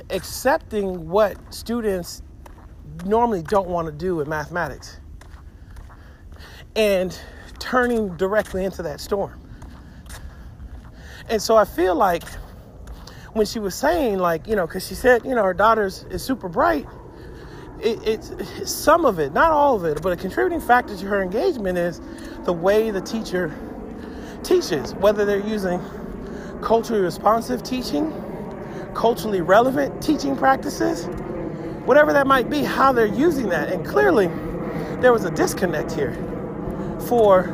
accepting 0.09 1.09
what 1.09 1.37
students 1.53 2.21
normally 3.05 3.43
don't 3.43 3.67
want 3.67 3.85
to 3.87 3.91
do 3.91 4.19
in 4.21 4.29
mathematics 4.29 4.99
and 6.75 7.19
turning 7.59 8.15
directly 8.17 8.65
into 8.65 8.81
that 8.83 8.99
storm. 8.99 9.39
And 11.29 11.41
so 11.41 11.55
I 11.57 11.65
feel 11.65 11.95
like 11.95 12.23
when 13.33 13.45
she 13.45 13.59
was 13.59 13.75
saying, 13.75 14.19
like, 14.19 14.47
you 14.47 14.55
know, 14.55 14.65
because 14.65 14.87
she 14.87 14.95
said, 14.95 15.25
you 15.25 15.35
know, 15.35 15.43
her 15.43 15.53
daughter's 15.53 16.03
is 16.09 16.23
super 16.23 16.49
bright. 16.49 16.85
It, 17.79 17.99
it's 18.07 18.71
some 18.71 19.05
of 19.05 19.19
it, 19.19 19.33
not 19.33 19.51
all 19.51 19.75
of 19.75 19.85
it, 19.85 20.01
but 20.01 20.11
a 20.11 20.15
contributing 20.15 20.61
factor 20.61 20.95
to 20.97 21.05
her 21.05 21.21
engagement 21.21 21.77
is 21.77 22.01
the 22.45 22.53
way 22.53 22.89
the 22.89 23.01
teacher 23.01 23.53
teaches, 24.43 24.95
whether 24.95 25.25
they're 25.25 25.45
using 25.45 25.79
culturally 26.61 27.01
responsive 27.01 27.61
teaching, 27.61 28.11
culturally 28.95 29.41
relevant 29.41 30.01
teaching 30.01 30.35
practices, 30.35 31.05
whatever 31.85 32.13
that 32.13 32.25
might 32.25 32.49
be, 32.49 32.63
how 32.63 32.91
they're 32.91 33.05
using 33.05 33.49
that. 33.49 33.71
And 33.71 33.85
clearly, 33.85 34.27
there 35.01 35.13
was 35.13 35.25
a 35.25 35.31
disconnect 35.31 35.91
here 35.91 36.13
for 37.07 37.53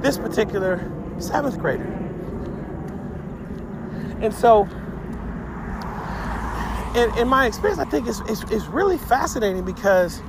this 0.00 0.18
particular 0.18 0.90
seventh 1.18 1.58
grader. 1.58 1.84
And 4.20 4.34
so, 4.34 4.68
in, 6.96 7.18
in 7.18 7.28
my 7.28 7.46
experience, 7.46 7.78
I 7.78 7.84
think 7.84 8.08
it's, 8.08 8.20
it's, 8.20 8.42
it's, 8.50 8.66
really 8.66 8.96
fascinating 8.96 9.64
because 9.64 10.22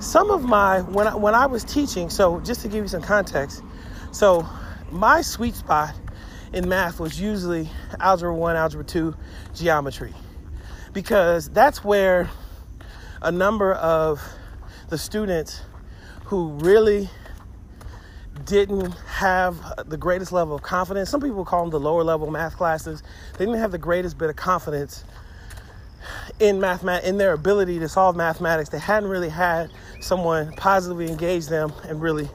some 0.00 0.30
of 0.30 0.44
my, 0.44 0.82
when 0.82 1.06
I, 1.06 1.14
when 1.16 1.34
I 1.34 1.46
was 1.46 1.64
teaching, 1.64 2.10
so 2.10 2.40
just 2.40 2.60
to 2.60 2.68
give 2.68 2.84
you 2.84 2.88
some 2.88 3.00
context, 3.00 3.62
so 4.12 4.46
my 4.90 5.22
sweet 5.22 5.54
spot 5.54 5.94
in 6.52 6.68
math 6.68 7.00
was 7.00 7.18
usually 7.18 7.70
algebra 8.00 8.34
1, 8.34 8.54
algebra 8.54 8.84
2, 8.84 9.14
geometry. 9.54 10.12
Because 10.92 11.48
that's 11.48 11.82
where 11.82 12.28
a 13.22 13.32
number 13.32 13.72
of 13.74 14.20
the 14.90 14.98
students 14.98 15.62
who 16.26 16.48
really 16.58 17.08
didn't 18.44 18.92
have 19.06 19.56
the 19.88 19.96
greatest 19.96 20.32
level 20.32 20.54
of 20.54 20.62
confidence. 20.62 21.08
Some 21.08 21.20
people 21.20 21.44
call 21.44 21.62
them 21.62 21.70
the 21.70 21.80
lower 21.80 22.04
level 22.04 22.30
math 22.30 22.56
classes. 22.56 23.02
They 23.38 23.46
didn't 23.46 23.60
have 23.60 23.72
the 23.72 23.78
greatest 23.78 24.18
bit 24.18 24.28
of 24.28 24.36
confidence 24.36 25.04
in 26.40 26.58
math, 26.58 26.84
in 27.04 27.18
their 27.18 27.34
ability 27.34 27.78
to 27.78 27.88
solve 27.88 28.16
mathematics. 28.16 28.70
They 28.70 28.78
hadn't 28.78 29.08
really 29.08 29.28
had 29.28 29.70
someone 30.00 30.52
positively 30.54 31.08
engage 31.08 31.46
them 31.46 31.72
and 31.84 32.00
really 32.00 32.28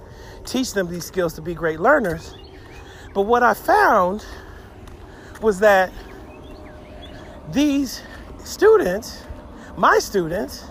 teach 0.46 0.74
them 0.74 0.88
these 0.88 1.06
skills 1.06 1.34
to 1.34 1.42
be 1.42 1.54
great 1.54 1.80
learners. 1.80 2.36
But 3.14 3.24
what 3.24 3.44
I 3.44 3.54
found 3.54 4.26
was 5.42 5.60
that 5.60 5.92
these 7.52 8.02
students, 8.44 9.24
my 9.76 10.00
students, 10.00 10.66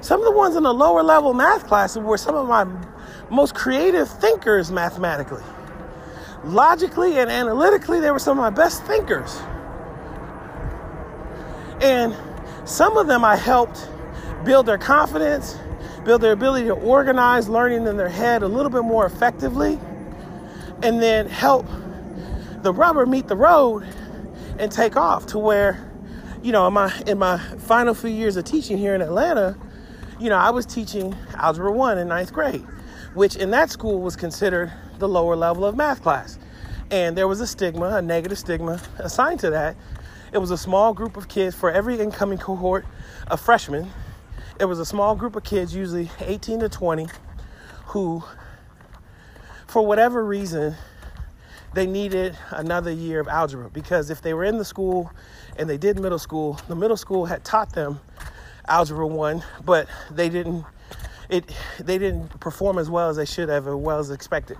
some 0.00 0.20
of 0.20 0.26
the 0.26 0.32
ones 0.32 0.54
in 0.54 0.62
the 0.62 0.72
lower 0.72 1.02
level 1.02 1.34
math 1.34 1.66
classes 1.66 2.02
were 2.02 2.18
some 2.18 2.34
of 2.34 2.46
my 2.46 2.66
most 3.30 3.54
creative 3.54 4.08
thinkers 4.08 4.70
mathematically. 4.70 5.42
Logically 6.44 7.18
and 7.18 7.30
analytically, 7.30 8.00
they 8.00 8.10
were 8.10 8.18
some 8.18 8.38
of 8.38 8.42
my 8.42 8.50
best 8.50 8.84
thinkers. 8.84 9.40
And 11.80 12.16
some 12.68 12.96
of 12.96 13.06
them 13.06 13.24
I 13.24 13.36
helped 13.36 13.88
build 14.44 14.66
their 14.66 14.78
confidence, 14.78 15.58
build 16.04 16.20
their 16.20 16.32
ability 16.32 16.66
to 16.66 16.74
organize 16.74 17.48
learning 17.48 17.86
in 17.86 17.96
their 17.96 18.08
head 18.08 18.42
a 18.42 18.48
little 18.48 18.70
bit 18.70 18.82
more 18.82 19.06
effectively, 19.06 19.78
and 20.82 21.02
then 21.02 21.26
help 21.28 21.66
the 22.62 22.72
rubber 22.72 23.06
meet 23.06 23.28
the 23.28 23.36
road 23.36 23.86
and 24.58 24.70
take 24.70 24.96
off 24.96 25.26
to 25.26 25.38
where, 25.38 25.90
you 26.42 26.52
know, 26.52 26.66
in 26.66 26.72
my 26.72 26.92
in 27.06 27.18
my 27.18 27.38
final 27.58 27.94
few 27.94 28.10
years 28.10 28.36
of 28.36 28.44
teaching 28.44 28.78
here 28.78 28.94
in 28.94 29.02
Atlanta, 29.02 29.56
you 30.20 30.28
know, 30.28 30.36
I 30.36 30.50
was 30.50 30.66
teaching 30.66 31.14
algebra 31.34 31.72
one 31.72 31.98
in 31.98 32.08
ninth 32.08 32.32
grade 32.32 32.66
which 33.14 33.36
in 33.36 33.50
that 33.50 33.70
school 33.70 34.00
was 34.00 34.16
considered 34.16 34.72
the 34.98 35.08
lower 35.08 35.36
level 35.36 35.64
of 35.64 35.76
math 35.76 36.02
class. 36.02 36.38
And 36.90 37.16
there 37.16 37.28
was 37.28 37.40
a 37.40 37.46
stigma, 37.46 37.96
a 37.96 38.02
negative 38.02 38.38
stigma 38.38 38.80
assigned 38.98 39.40
to 39.40 39.50
that. 39.50 39.76
It 40.30 40.38
was 40.38 40.50
a 40.50 40.58
small 40.58 40.92
group 40.92 41.16
of 41.16 41.28
kids 41.28 41.56
for 41.56 41.70
every 41.70 41.98
incoming 41.98 42.38
cohort 42.38 42.84
of 43.28 43.40
freshmen. 43.40 43.90
It 44.60 44.66
was 44.66 44.78
a 44.78 44.84
small 44.84 45.14
group 45.14 45.36
of 45.36 45.44
kids, 45.44 45.74
usually 45.74 46.10
18 46.20 46.60
to 46.60 46.68
20, 46.68 47.06
who, 47.86 48.22
for 49.66 49.86
whatever 49.86 50.24
reason, 50.24 50.74
they 51.74 51.86
needed 51.86 52.36
another 52.50 52.90
year 52.90 53.20
of 53.20 53.28
algebra 53.28 53.70
because 53.70 54.10
if 54.10 54.20
they 54.20 54.34
were 54.34 54.44
in 54.44 54.58
the 54.58 54.64
school 54.64 55.10
and 55.56 55.68
they 55.68 55.78
did 55.78 55.98
middle 55.98 56.18
school, 56.18 56.60
the 56.68 56.76
middle 56.76 56.96
school 56.96 57.24
had 57.24 57.42
taught 57.44 57.72
them 57.72 58.00
algebra 58.68 59.06
1, 59.06 59.42
but 59.64 59.88
they 60.10 60.28
didn't 60.28 60.64
it 61.30 61.44
they 61.78 61.98
didn't 61.98 62.40
perform 62.40 62.78
as 62.78 62.88
well 62.88 63.08
as 63.08 63.16
they 63.16 63.26
should 63.26 63.48
have, 63.48 63.66
as 63.66 63.74
well 63.74 63.98
as 63.98 64.10
expected. 64.10 64.58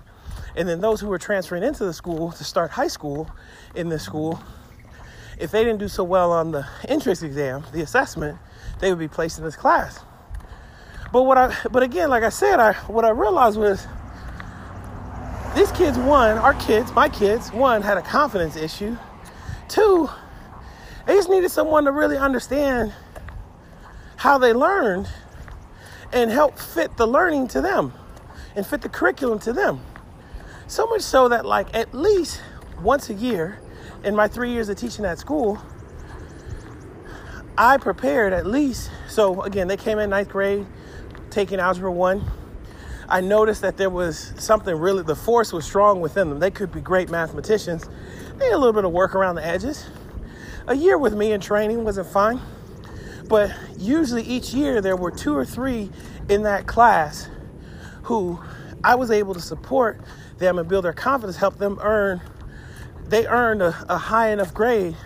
And 0.57 0.69
then 0.69 0.81
those 0.81 1.01
who 1.01 1.09
were 1.09 1.19
transferring 1.19 1.63
into 1.63 1.85
the 1.85 1.93
school 1.93 2.33
to 2.33 2.45
start 2.45 2.71
high 2.71 2.89
school 2.89 3.31
in 3.75 3.89
this 3.89 4.03
school, 4.03 4.41
if 5.41 5.51
they 5.51 5.65
didn't 5.65 5.79
do 5.79 5.89
so 5.89 6.05
well 6.05 6.33
on 6.33 6.51
the 6.51 6.67
entrance 6.89 7.23
exam, 7.23 7.65
the 7.73 7.83
assessment, 7.83 8.39
they 8.81 8.91
would 8.91 8.99
be 8.99 9.09
placed 9.09 9.39
in 9.39 9.45
this 9.45 9.57
class. 9.57 10.01
But 11.13 11.23
what 11.23 11.39
I 11.39 11.55
but 11.71 11.83
again, 11.83 12.11
like 12.11 12.23
I 12.23 12.29
said, 12.29 12.61
I 12.61 12.75
what 12.89 13.05
I 13.05 13.11
realized 13.11 13.59
was 13.59 13.87
these 15.55 15.73
kids, 15.73 15.97
one, 15.99 16.37
our 16.39 16.55
kids, 16.55 16.93
my 16.93 17.09
kids, 17.09 17.51
one, 17.53 17.83
had 17.83 17.97
a 17.97 18.03
confidence 18.03 18.57
issue. 18.57 18.97
Two, 19.69 20.09
they 21.07 21.15
just 21.15 21.29
needed 21.29 21.51
someone 21.51 21.85
to 21.85 21.93
really 21.93 22.17
understand 22.17 22.93
how 24.17 24.39
they 24.39 24.53
learned 24.53 25.09
and 26.13 26.31
help 26.31 26.59
fit 26.59 26.97
the 26.97 27.07
learning 27.07 27.49
to 27.49 27.61
them 27.61 27.93
and 28.55 28.67
fit 28.67 28.83
the 28.83 28.89
curriculum 28.89 29.39
to 29.39 29.53
them. 29.53 29.81
So 30.67 30.87
much 30.87 31.03
so 31.03 31.29
that, 31.29 31.47
like, 31.47 31.75
at 31.75 31.95
least 31.95 32.43
once 32.83 33.09
a 33.09 33.15
year 33.15 33.59
in 34.05 34.15
my 34.15 34.29
three 34.29 34.53
years 34.53 34.69
of 34.69 34.77
teaching 34.77 35.05
at 35.05 35.19
school, 35.19 35.59
I 37.57 37.77
prepared 37.77 38.33
at 38.33 38.47
least. 38.47 38.91
So, 39.09 39.43
again, 39.43 39.69
they 39.69 39.77
came 39.77 39.99
in 39.99 40.11
ninth 40.11 40.29
grade 40.29 40.67
taking 41.31 41.59
Algebra 41.59 41.93
1. 41.93 42.25
I 43.09 43.21
noticed 43.21 43.63
that 43.63 43.77
there 43.77 43.91
was 43.91 44.33
something 44.39 44.75
really, 44.75 45.03
the 45.03 45.17
force 45.17 45.53
was 45.53 45.65
strong 45.65 46.01
within 46.01 46.29
them. 46.29 46.39
They 46.39 46.51
could 46.51 46.71
be 46.71 46.81
great 46.81 47.11
mathematicians. 47.11 47.89
They 48.37 48.45
had 48.47 48.55
a 48.55 48.59
little 48.59 48.73
bit 48.73 48.85
of 48.85 48.93
work 48.93 49.15
around 49.15 49.37
the 49.37 49.45
edges. 49.45 49.89
A 50.67 50.75
year 50.75 50.99
with 50.99 51.15
me 51.15 51.33
in 51.33 51.41
training 51.41 51.85
wasn't 51.85 52.07
fine. 52.09 52.41
But 53.27 53.55
usually 53.77 54.23
each 54.23 54.55
year 54.55 54.81
there 54.81 54.97
were 54.97 55.11
two 55.11 55.35
or 55.37 55.45
three 55.45 55.91
in 56.29 56.43
that 56.43 56.67
class 56.67 57.29
who 58.05 58.39
I 58.85 58.95
was 58.95 59.11
able 59.11 59.35
to 59.35 59.41
support 59.41 60.01
them 60.39 60.59
and 60.59 60.69
build 60.69 60.85
their 60.85 60.93
confidence, 60.93 61.37
help 61.37 61.59
them 61.59 61.79
earn, 61.83 62.23
they 63.09 63.27
earned 63.27 63.63
a, 63.63 63.75
a 63.89 63.97
high 63.97 64.31
enough 64.31 64.53
grade 64.53 64.97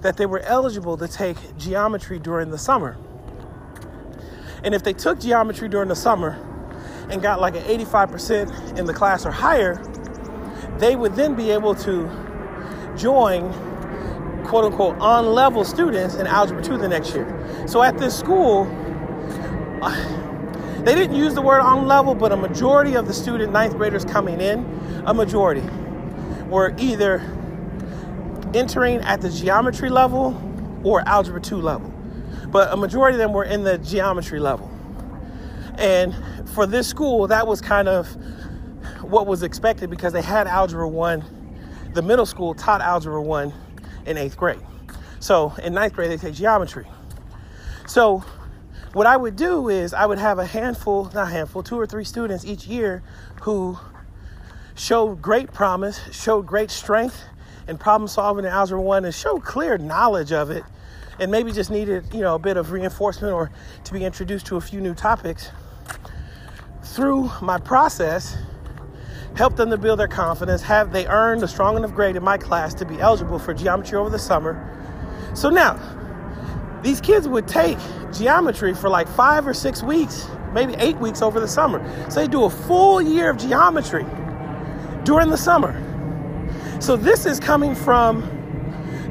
that 0.00 0.16
they 0.16 0.26
were 0.26 0.40
eligible 0.40 0.96
to 0.96 1.08
take 1.08 1.36
geometry 1.56 2.18
during 2.18 2.50
the 2.50 2.58
summer. 2.58 2.96
And 4.62 4.74
if 4.74 4.82
they 4.82 4.92
took 4.92 5.20
geometry 5.20 5.68
during 5.68 5.88
the 5.88 5.96
summer 5.96 6.38
and 7.10 7.20
got 7.20 7.40
like 7.40 7.54
an 7.54 7.62
85% 7.64 8.78
in 8.78 8.86
the 8.86 8.94
class 8.94 9.26
or 9.26 9.30
higher, 9.30 9.76
they 10.78 10.96
would 10.96 11.14
then 11.14 11.34
be 11.34 11.50
able 11.50 11.74
to 11.76 12.10
join 12.96 13.52
quote 14.44 14.64
unquote 14.64 14.98
on 14.98 15.26
level 15.26 15.64
students 15.64 16.14
in 16.14 16.26
Algebra 16.26 16.62
2 16.62 16.78
the 16.78 16.88
next 16.88 17.14
year. 17.14 17.64
So 17.66 17.82
at 17.82 17.98
this 17.98 18.18
school, 18.18 18.66
uh, 19.82 20.82
they 20.82 20.94
didn't 20.94 21.16
use 21.16 21.34
the 21.34 21.42
word 21.42 21.60
on 21.60 21.86
level, 21.86 22.14
but 22.14 22.32
a 22.32 22.36
majority 22.36 22.94
of 22.94 23.06
the 23.06 23.14
student 23.14 23.52
ninth 23.52 23.76
graders 23.76 24.04
coming 24.04 24.40
in, 24.40 25.02
a 25.06 25.14
majority, 25.14 25.62
were 26.48 26.74
either 26.78 27.20
entering 28.54 29.00
at 29.00 29.20
the 29.20 29.30
geometry 29.30 29.90
level 29.90 30.40
or 30.84 31.06
Algebra 31.08 31.40
2 31.40 31.56
level. 31.56 31.92
But 32.48 32.72
a 32.72 32.76
majority 32.76 33.16
of 33.16 33.18
them 33.18 33.32
were 33.32 33.44
in 33.44 33.64
the 33.64 33.78
geometry 33.78 34.38
level. 34.38 34.70
And 35.76 36.14
for 36.50 36.66
this 36.66 36.86
school, 36.86 37.26
that 37.28 37.46
was 37.46 37.60
kind 37.60 37.88
of 37.88 38.08
what 39.02 39.26
was 39.26 39.42
expected 39.42 39.90
because 39.90 40.12
they 40.12 40.22
had 40.22 40.46
Algebra 40.46 40.88
1. 40.88 41.90
The 41.94 42.02
middle 42.02 42.26
school 42.26 42.54
taught 42.54 42.80
Algebra 42.80 43.22
1 43.22 43.52
in 44.06 44.18
eighth 44.18 44.36
grade. 44.36 44.60
So 45.20 45.52
in 45.62 45.74
ninth 45.74 45.94
grade, 45.94 46.10
they 46.10 46.16
take 46.16 46.34
geometry. 46.34 46.86
So 47.86 48.24
what 48.92 49.06
I 49.06 49.16
would 49.16 49.36
do 49.36 49.68
is 49.68 49.92
I 49.92 50.06
would 50.06 50.18
have 50.18 50.38
a 50.38 50.46
handful, 50.46 51.10
not 51.14 51.30
handful, 51.30 51.62
two 51.62 51.78
or 51.78 51.86
three 51.86 52.04
students 52.04 52.44
each 52.44 52.66
year 52.66 53.02
who 53.42 53.78
showed 54.74 55.22
great 55.22 55.52
promise, 55.52 56.00
showed 56.12 56.46
great 56.46 56.70
strength 56.70 57.24
in 57.68 57.78
problem 57.78 58.08
solving 58.08 58.44
in 58.44 58.50
Algebra 58.50 58.82
1, 58.82 59.04
and 59.04 59.14
showed 59.14 59.44
clear 59.44 59.78
knowledge 59.78 60.32
of 60.32 60.50
it, 60.50 60.64
and 61.18 61.30
maybe 61.30 61.52
just 61.52 61.70
needed, 61.70 62.04
you 62.12 62.20
know, 62.20 62.34
a 62.34 62.38
bit 62.38 62.56
of 62.56 62.72
reinforcement 62.72 63.32
or 63.32 63.50
to 63.84 63.92
be 63.92 64.04
introduced 64.04 64.46
to 64.46 64.56
a 64.56 64.60
few 64.60 64.80
new 64.80 64.94
topics. 64.94 65.50
Through 66.82 67.30
my 67.40 67.58
process, 67.58 68.36
help 69.36 69.56
them 69.56 69.70
to 69.70 69.78
build 69.78 69.98
their 69.98 70.08
confidence, 70.08 70.62
have 70.62 70.92
they 70.92 71.06
earned 71.06 71.42
a 71.42 71.48
strong 71.48 71.76
enough 71.76 71.94
grade 71.94 72.16
in 72.16 72.22
my 72.22 72.36
class 72.36 72.74
to 72.74 72.84
be 72.84 73.00
eligible 73.00 73.38
for 73.38 73.54
geometry 73.54 73.96
over 73.96 74.10
the 74.10 74.18
summer. 74.18 74.70
So 75.34 75.50
now, 75.50 75.80
these 76.82 77.00
kids 77.00 77.26
would 77.26 77.48
take 77.48 77.78
geometry 78.12 78.74
for 78.74 78.90
like 78.90 79.08
five 79.08 79.46
or 79.46 79.54
six 79.54 79.82
weeks, 79.82 80.28
maybe 80.52 80.74
eight 80.74 80.98
weeks 80.98 81.22
over 81.22 81.40
the 81.40 81.48
summer. 81.48 81.82
So 82.10 82.20
they 82.20 82.28
do 82.28 82.44
a 82.44 82.50
full 82.50 83.00
year 83.00 83.30
of 83.30 83.38
geometry 83.38 84.04
during 85.04 85.30
the 85.30 85.36
summer. 85.36 85.80
So 86.80 86.96
this 86.96 87.26
is 87.26 87.38
coming 87.38 87.74
from 87.74 88.22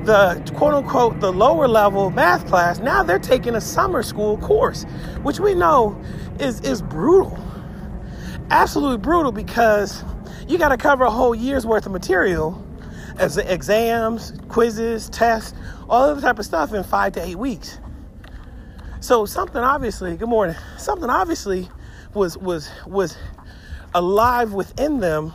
the 0.05 0.51
quote 0.55 0.73
unquote 0.73 1.19
the 1.21 1.31
lower 1.31 1.67
level 1.67 2.09
math 2.09 2.45
class, 2.47 2.79
now 2.79 3.03
they're 3.03 3.19
taking 3.19 3.55
a 3.55 3.62
summer 3.62 4.03
school 4.03 4.38
course, 4.38 4.85
which 5.21 5.39
we 5.39 5.53
know 5.53 6.00
is 6.39 6.59
is 6.62 6.81
brutal. 6.81 7.38
Absolutely 8.50 8.97
brutal 8.97 9.31
because 9.31 10.03
you 10.47 10.57
got 10.57 10.69
to 10.69 10.77
cover 10.77 11.05
a 11.05 11.09
whole 11.09 11.33
year's 11.33 11.65
worth 11.65 11.85
of 11.85 11.91
material 11.91 12.62
as 13.17 13.38
exams, 13.38 14.33
quizzes, 14.50 15.09
tests, 15.09 15.57
all 15.88 16.09
of 16.09 16.17
the 16.17 16.21
type 16.21 16.39
of 16.39 16.45
stuff 16.45 16.73
in 16.73 16.83
five 16.83 17.13
to 17.13 17.23
eight 17.23 17.38
weeks. 17.38 17.79
So 19.00 19.25
something 19.25 19.62
obviously, 19.62 20.17
good 20.17 20.29
morning. 20.29 20.55
Something 20.77 21.09
obviously 21.09 21.69
was 22.13 22.38
was 22.38 22.69
was 22.85 23.17
alive 23.95 24.53
within 24.53 25.00
them 25.00 25.33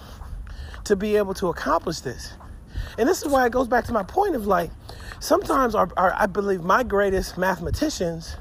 to 0.89 0.97
be 0.97 1.17
able 1.17 1.35
to 1.35 1.49
accomplish 1.49 2.01
this. 2.01 2.33
And 2.99 3.09
this 3.09 3.23
is 3.23 3.29
why 3.29 3.47
it 3.47 3.53
goes 3.53 3.69
back 3.69 3.85
to 3.87 3.93
my 3.93 4.03
point 4.03 4.35
of 4.35 4.47
like, 4.47 4.71
sometimes 5.21 5.75
our, 5.75 5.89
our, 5.97 6.15
I 6.15 6.27
believe 6.27 6.63
my 6.63 6.83
greatest 6.83 7.39
mathematicians 7.39 8.37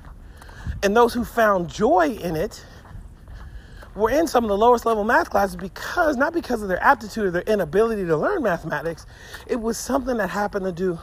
and 0.82 0.96
those 0.96 1.13
who 1.13 1.24
found 1.24 1.70
joy 1.70 2.12
in 2.12 2.36
it 2.36 2.66
were 3.96 4.10
in 4.10 4.27
some 4.27 4.44
of 4.44 4.50
the 4.50 4.58
lowest 4.58 4.86
level 4.86 5.04
math 5.04 5.30
classes 5.30 5.56
because, 5.56 6.16
not 6.18 6.34
because 6.34 6.62
of 6.62 6.70
their 6.70 6.82
aptitude 6.82 7.25
or 7.25 7.32
their 7.32 7.42
inability 7.44 8.06
to 8.06 8.16
learn 8.16 8.44
mathematics, 8.44 9.06
it 9.48 9.60
was 9.60 9.77
something 9.77 10.18
that 10.18 10.30
happened 10.30 10.66
to 10.66 10.72
do 10.72 11.00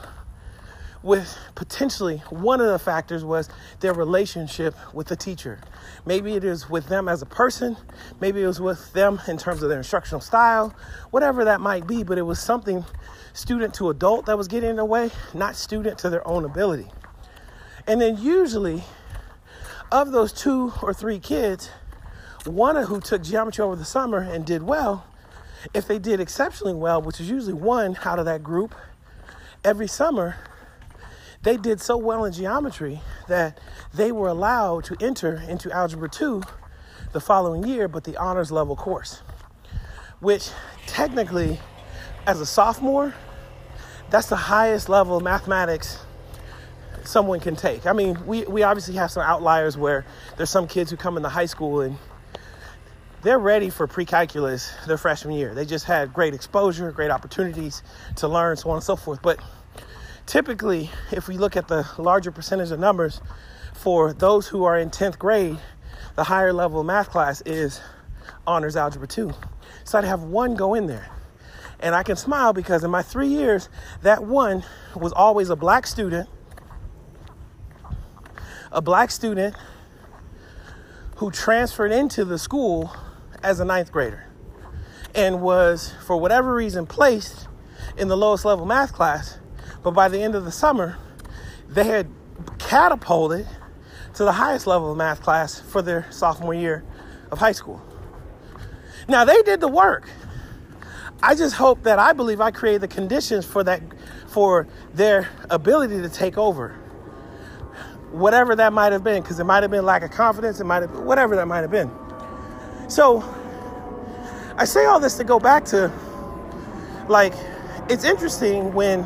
with 1.05 1.37
potentially 1.53 2.17
one 2.31 2.59
of 2.59 2.65
the 2.65 2.79
factors 2.79 3.23
was 3.23 3.47
their 3.79 3.93
relationship 3.93 4.75
with 4.91 5.05
the 5.05 5.15
teacher. 5.15 5.59
Maybe 6.03 6.33
it 6.33 6.43
is 6.43 6.67
with 6.67 6.87
them 6.87 7.07
as 7.07 7.21
a 7.21 7.27
person, 7.27 7.77
maybe 8.19 8.41
it 8.41 8.47
was 8.47 8.59
with 8.59 8.91
them 8.93 9.21
in 9.27 9.37
terms 9.37 9.61
of 9.61 9.69
their 9.69 9.77
instructional 9.77 10.19
style, 10.19 10.75
whatever 11.11 11.45
that 11.45 11.61
might 11.61 11.85
be, 11.85 12.01
but 12.01 12.17
it 12.17 12.23
was 12.23 12.39
something 12.39 12.83
student 13.33 13.75
to 13.75 13.91
adult 13.91 14.25
that 14.25 14.35
was 14.35 14.47
getting 14.47 14.71
in 14.71 14.75
the 14.77 14.85
way, 14.85 15.11
not 15.35 15.55
student 15.55 15.99
to 15.99 16.09
their 16.09 16.27
own 16.27 16.43
ability. 16.43 16.87
And 17.85 18.01
then 18.01 18.17
usually, 18.17 18.83
of 19.91 20.11
those 20.11 20.33
two 20.33 20.73
or 20.81 20.91
three 20.91 21.19
kids, 21.19 21.69
one 22.45 22.75
who 22.77 22.99
took 22.99 23.21
geometry 23.21 23.63
over 23.63 23.75
the 23.75 23.85
summer 23.85 24.17
and 24.17 24.43
did 24.43 24.63
well, 24.63 25.05
if 25.71 25.87
they 25.87 25.99
did 25.99 26.19
exceptionally 26.19 26.73
well, 26.73 26.99
which 26.99 27.19
is 27.19 27.29
usually 27.29 27.53
one 27.53 27.95
out 28.03 28.17
of 28.17 28.25
that 28.25 28.41
group, 28.41 28.73
every 29.63 29.87
summer 29.87 30.37
they 31.45 31.57
did 31.57 31.79
so 31.79 31.95
well 31.95 32.25
in 32.25 32.33
geometry 32.33 32.99
that 33.27 33.59
they 33.93 34.11
were 34.11 34.27
allowed 34.27 34.83
to 34.83 34.97
enter 34.99 35.43
into 35.47 35.71
Algebra 35.71 36.09
2 36.09 36.41
the 37.13 37.21
following 37.21 37.63
year, 37.63 37.87
but 37.87 38.03
the 38.03 38.17
honors 38.17 38.51
level 38.51 38.75
course, 38.75 39.21
which 40.19 40.49
technically, 40.87 41.59
as 42.25 42.41
a 42.41 42.47
sophomore, 42.47 43.13
that's 44.09 44.27
the 44.27 44.35
highest 44.35 44.89
level 44.89 45.17
of 45.17 45.23
mathematics 45.23 45.99
someone 47.03 47.39
can 47.39 47.55
take. 47.55 47.85
I 47.85 47.93
mean, 47.93 48.17
we, 48.25 48.43
we 48.45 48.63
obviously 48.63 48.95
have 48.95 49.11
some 49.11 49.21
outliers 49.21 49.77
where 49.77 50.03
there's 50.37 50.49
some 50.49 50.67
kids 50.67 50.89
who 50.89 50.97
come 50.97 51.15
into 51.15 51.29
high 51.29 51.45
school 51.45 51.81
and 51.81 51.95
they're 53.21 53.37
ready 53.37 53.69
for 53.69 53.85
pre-calculus 53.85 54.73
their 54.87 54.97
freshman 54.97 55.35
year. 55.35 55.53
They 55.53 55.65
just 55.65 55.85
had 55.85 56.11
great 56.11 56.33
exposure, 56.33 56.91
great 56.91 57.11
opportunities 57.11 57.83
to 58.15 58.27
learn, 58.27 58.57
so 58.57 58.71
on 58.71 58.77
and 58.77 58.83
so 58.83 58.95
forth. 58.95 59.21
But 59.21 59.39
typically, 60.25 60.89
if 61.11 61.27
we 61.27 61.37
look 61.37 61.55
at 61.55 61.67
the 61.67 61.87
larger 61.97 62.31
percentage 62.31 62.71
of 62.71 62.79
numbers 62.79 63.21
for 63.73 64.13
those 64.13 64.47
who 64.47 64.63
are 64.63 64.77
in 64.77 64.89
10th 64.89 65.17
grade, 65.17 65.57
the 66.15 66.23
higher 66.23 66.53
level 66.53 66.83
math 66.83 67.09
class 67.09 67.41
is 67.45 67.81
honors 68.47 68.75
algebra 68.75 69.07
2. 69.07 69.31
So 69.83 69.97
I'd 69.97 70.05
have 70.05 70.23
one 70.23 70.55
go 70.55 70.73
in 70.73 70.87
there. 70.87 71.09
And 71.79 71.93
I 71.93 72.03
can 72.03 72.15
smile 72.15 72.53
because 72.53 72.83
in 72.83 72.89
my 72.89 73.01
three 73.01 73.27
years, 73.27 73.69
that 74.01 74.23
one 74.23 74.63
was 74.95 75.11
always 75.11 75.49
a 75.49 75.55
black 75.55 75.85
student, 75.85 76.29
a 78.71 78.81
black 78.81 79.11
student 79.11 79.55
who 81.17 81.31
transferred 81.31 81.91
into 81.91 82.25
the 82.25 82.39
school 82.39 82.95
as 83.43 83.59
a 83.59 83.65
ninth 83.65 83.91
grader 83.91 84.25
and 85.13 85.41
was, 85.41 85.93
for 86.05 86.17
whatever 86.17 86.53
reason, 86.53 86.85
placed 86.85 87.47
in 87.97 88.07
the 88.07 88.17
lowest 88.17 88.45
level 88.45 88.65
math 88.65 88.93
class 88.93 89.39
but 89.85 89.91
by 89.91 90.07
the 90.07 90.19
end 90.19 90.33
of 90.33 90.45
the 90.45 90.51
summer, 90.51 90.97
they 91.69 91.83
had 91.83 92.07
catapulted 92.57 93.47
to 94.15 94.23
the 94.23 94.31
highest 94.31 94.65
level 94.65 94.91
of 94.91 94.97
math 94.97 95.21
class 95.21 95.59
for 95.59 95.83
their 95.83 96.11
sophomore 96.11 96.55
year 96.55 96.83
of 97.29 97.37
high 97.37 97.51
school. 97.51 97.79
Now 99.07 99.25
they 99.25 99.39
did 99.43 99.61
the 99.61 99.67
work. 99.67 100.09
I 101.21 101.35
just 101.35 101.53
hope 101.53 101.83
that 101.83 101.99
I 101.99 102.13
believe 102.13 102.41
I 102.41 102.49
created 102.49 102.81
the 102.81 102.87
conditions 102.87 103.45
for 103.45 103.63
that 103.65 103.83
for 104.27 104.67
their 104.95 105.29
ability 105.51 106.01
to 106.01 106.09
take 106.09 106.35
over. 106.35 106.69
Whatever 108.11 108.55
that 108.55 108.73
might 108.73 108.91
have 108.91 109.03
been, 109.03 109.21
because 109.21 109.39
it 109.39 109.43
might 109.43 109.61
have 109.61 109.69
been 109.69 109.85
lack 109.85 110.01
of 110.01 110.09
confidence, 110.09 110.59
it 110.59 110.63
might 110.63 110.81
have 110.81 110.91
been 110.93 111.05
whatever 111.05 111.35
that 111.35 111.45
might 111.45 111.61
have 111.61 111.69
been. 111.69 111.91
So 112.89 113.23
I 114.57 114.65
say 114.65 114.85
all 114.85 114.99
this 114.99 115.15
to 115.17 115.23
go 115.23 115.39
back 115.39 115.63
to 115.65 115.91
like 117.07 117.35
it's 117.87 118.03
interesting 118.03 118.73
when 118.73 119.05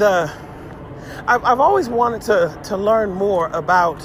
the 0.00 0.32
I've, 1.26 1.44
I've 1.44 1.60
always 1.60 1.88
wanted 1.88 2.22
to 2.22 2.58
to 2.64 2.76
learn 2.76 3.12
more 3.12 3.46
about 3.48 4.04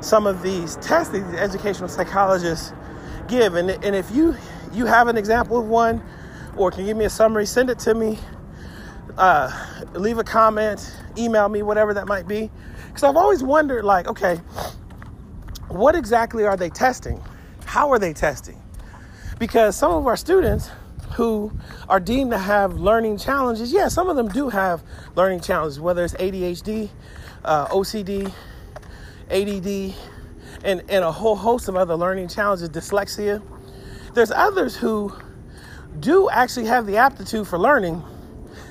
some 0.00 0.26
of 0.26 0.42
these 0.42 0.76
tests 0.76 1.12
that 1.12 1.30
these 1.30 1.40
educational 1.40 1.88
psychologists 1.88 2.72
give, 3.28 3.54
and 3.54 3.70
and 3.70 3.96
if 3.96 4.10
you 4.10 4.36
you 4.72 4.86
have 4.86 5.08
an 5.08 5.16
example 5.16 5.58
of 5.58 5.66
one, 5.66 6.02
or 6.56 6.70
can 6.70 6.80
you 6.80 6.86
give 6.88 6.96
me 6.96 7.04
a 7.06 7.10
summary, 7.10 7.46
send 7.46 7.70
it 7.70 7.78
to 7.80 7.94
me. 7.94 8.18
Uh, 9.18 9.50
leave 9.94 10.18
a 10.18 10.24
comment, 10.24 10.96
email 11.18 11.48
me, 11.48 11.62
whatever 11.62 11.92
that 11.94 12.06
might 12.06 12.28
be, 12.28 12.50
because 12.86 13.02
I've 13.02 13.16
always 13.16 13.42
wondered, 13.42 13.84
like, 13.84 14.06
okay, 14.06 14.36
what 15.68 15.94
exactly 15.94 16.44
are 16.44 16.56
they 16.56 16.70
testing? 16.70 17.22
How 17.64 17.90
are 17.90 17.98
they 17.98 18.12
testing? 18.12 18.62
Because 19.38 19.76
some 19.76 19.92
of 19.92 20.06
our 20.06 20.16
students 20.16 20.70
who 21.20 21.52
are 21.86 22.00
deemed 22.00 22.30
to 22.30 22.38
have 22.38 22.80
learning 22.80 23.18
challenges, 23.18 23.70
yeah, 23.70 23.88
some 23.88 24.08
of 24.08 24.16
them 24.16 24.26
do 24.28 24.48
have 24.48 24.82
learning 25.16 25.38
challenges, 25.38 25.78
whether 25.78 26.02
it's 26.02 26.14
ADHD, 26.14 26.88
uh, 27.44 27.66
OCD, 27.66 28.32
ADD, 29.28 29.94
and, 30.64 30.82
and 30.88 31.04
a 31.04 31.12
whole 31.12 31.36
host 31.36 31.68
of 31.68 31.76
other 31.76 31.94
learning 31.94 32.28
challenges, 32.28 32.70
dyslexia. 32.70 33.42
There's 34.14 34.30
others 34.30 34.74
who 34.74 35.14
do 35.98 36.30
actually 36.30 36.64
have 36.68 36.86
the 36.86 36.96
aptitude 36.96 37.46
for 37.46 37.58
learning. 37.58 38.02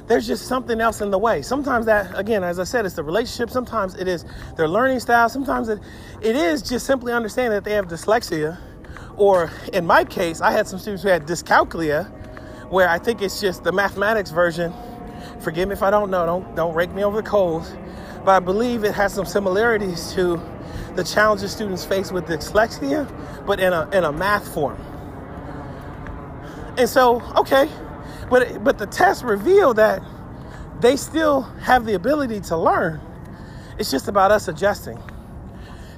There's 0.07 0.25
just 0.25 0.47
something 0.47 0.81
else 0.81 1.01
in 1.01 1.11
the 1.11 1.19
way. 1.19 1.43
Sometimes 1.43 1.85
that, 1.85 2.17
again, 2.17 2.43
as 2.43 2.57
I 2.57 2.63
said, 2.63 2.83
it's 2.83 2.95
the 2.95 3.03
relationship. 3.03 3.51
Sometimes 3.51 3.93
it 3.93 4.07
is 4.07 4.25
their 4.57 4.67
learning 4.67 5.01
style. 5.01 5.29
Sometimes 5.29 5.69
it, 5.69 5.79
it 6.19 6.35
is 6.35 6.63
just 6.63 6.87
simply 6.87 7.13
understanding 7.13 7.51
that 7.51 7.63
they 7.63 7.73
have 7.73 7.85
dyslexia. 7.85 8.57
Or 9.17 9.51
in 9.71 9.85
my 9.85 10.03
case, 10.03 10.41
I 10.41 10.51
had 10.51 10.67
some 10.67 10.79
students 10.79 11.03
who 11.03 11.09
had 11.09 11.27
dyscalculia, 11.27 12.11
where 12.69 12.87
I 12.87 12.99
think 12.99 13.21
it's 13.21 13.41
just 13.41 13.63
the 13.63 13.71
mathematics 13.71 14.31
version. 14.31 14.73
Forgive 15.41 15.69
me 15.69 15.73
if 15.73 15.83
I 15.83 15.89
don't 15.89 16.09
know, 16.11 16.25
don't, 16.25 16.55
don't 16.55 16.73
rake 16.75 16.91
me 16.91 17.03
over 17.03 17.21
the 17.21 17.27
coals. 17.27 17.73
But 18.25 18.31
I 18.31 18.39
believe 18.39 18.83
it 18.83 18.93
has 18.93 19.13
some 19.13 19.25
similarities 19.25 20.13
to 20.13 20.41
the 20.95 21.03
challenges 21.03 21.51
students 21.51 21.85
face 21.85 22.11
with 22.11 22.25
dyslexia, 22.25 23.07
but 23.45 23.59
in 23.59 23.73
a, 23.73 23.89
in 23.91 24.03
a 24.03 24.11
math 24.11 24.53
form. 24.53 24.79
And 26.77 26.87
so, 26.87 27.21
okay, 27.35 27.69
but, 28.29 28.63
but 28.63 28.77
the 28.77 28.85
test 28.85 29.23
revealed 29.23 29.77
that 29.77 30.01
they 30.79 30.95
still 30.95 31.41
have 31.41 31.85
the 31.85 31.93
ability 31.93 32.41
to 32.41 32.57
learn. 32.57 33.01
It's 33.77 33.91
just 33.91 34.07
about 34.07 34.31
us 34.31 34.47
adjusting. 34.47 35.01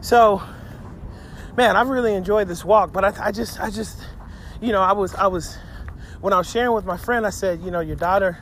So, 0.02 0.42
man, 1.58 1.76
I've 1.76 1.90
really 1.90 2.14
enjoyed 2.14 2.48
this 2.48 2.64
walk, 2.64 2.94
but 2.94 3.04
I, 3.04 3.28
I 3.28 3.32
just, 3.32 3.60
I 3.60 3.70
just, 3.70 4.00
you 4.62 4.72
know, 4.72 4.82
I 4.82 4.94
was, 4.94 5.14
I 5.16 5.28
was 5.28 5.58
when 6.22 6.34
I 6.34 6.38
was 6.38 6.50
sharing 6.50 6.74
with 6.74 6.86
my 6.86 6.98
friend, 6.98 7.26
I 7.26 7.32
said, 7.32 7.62
you 7.62 7.72
know, 7.72 7.80
your 7.80 7.96
daughter 7.96 8.38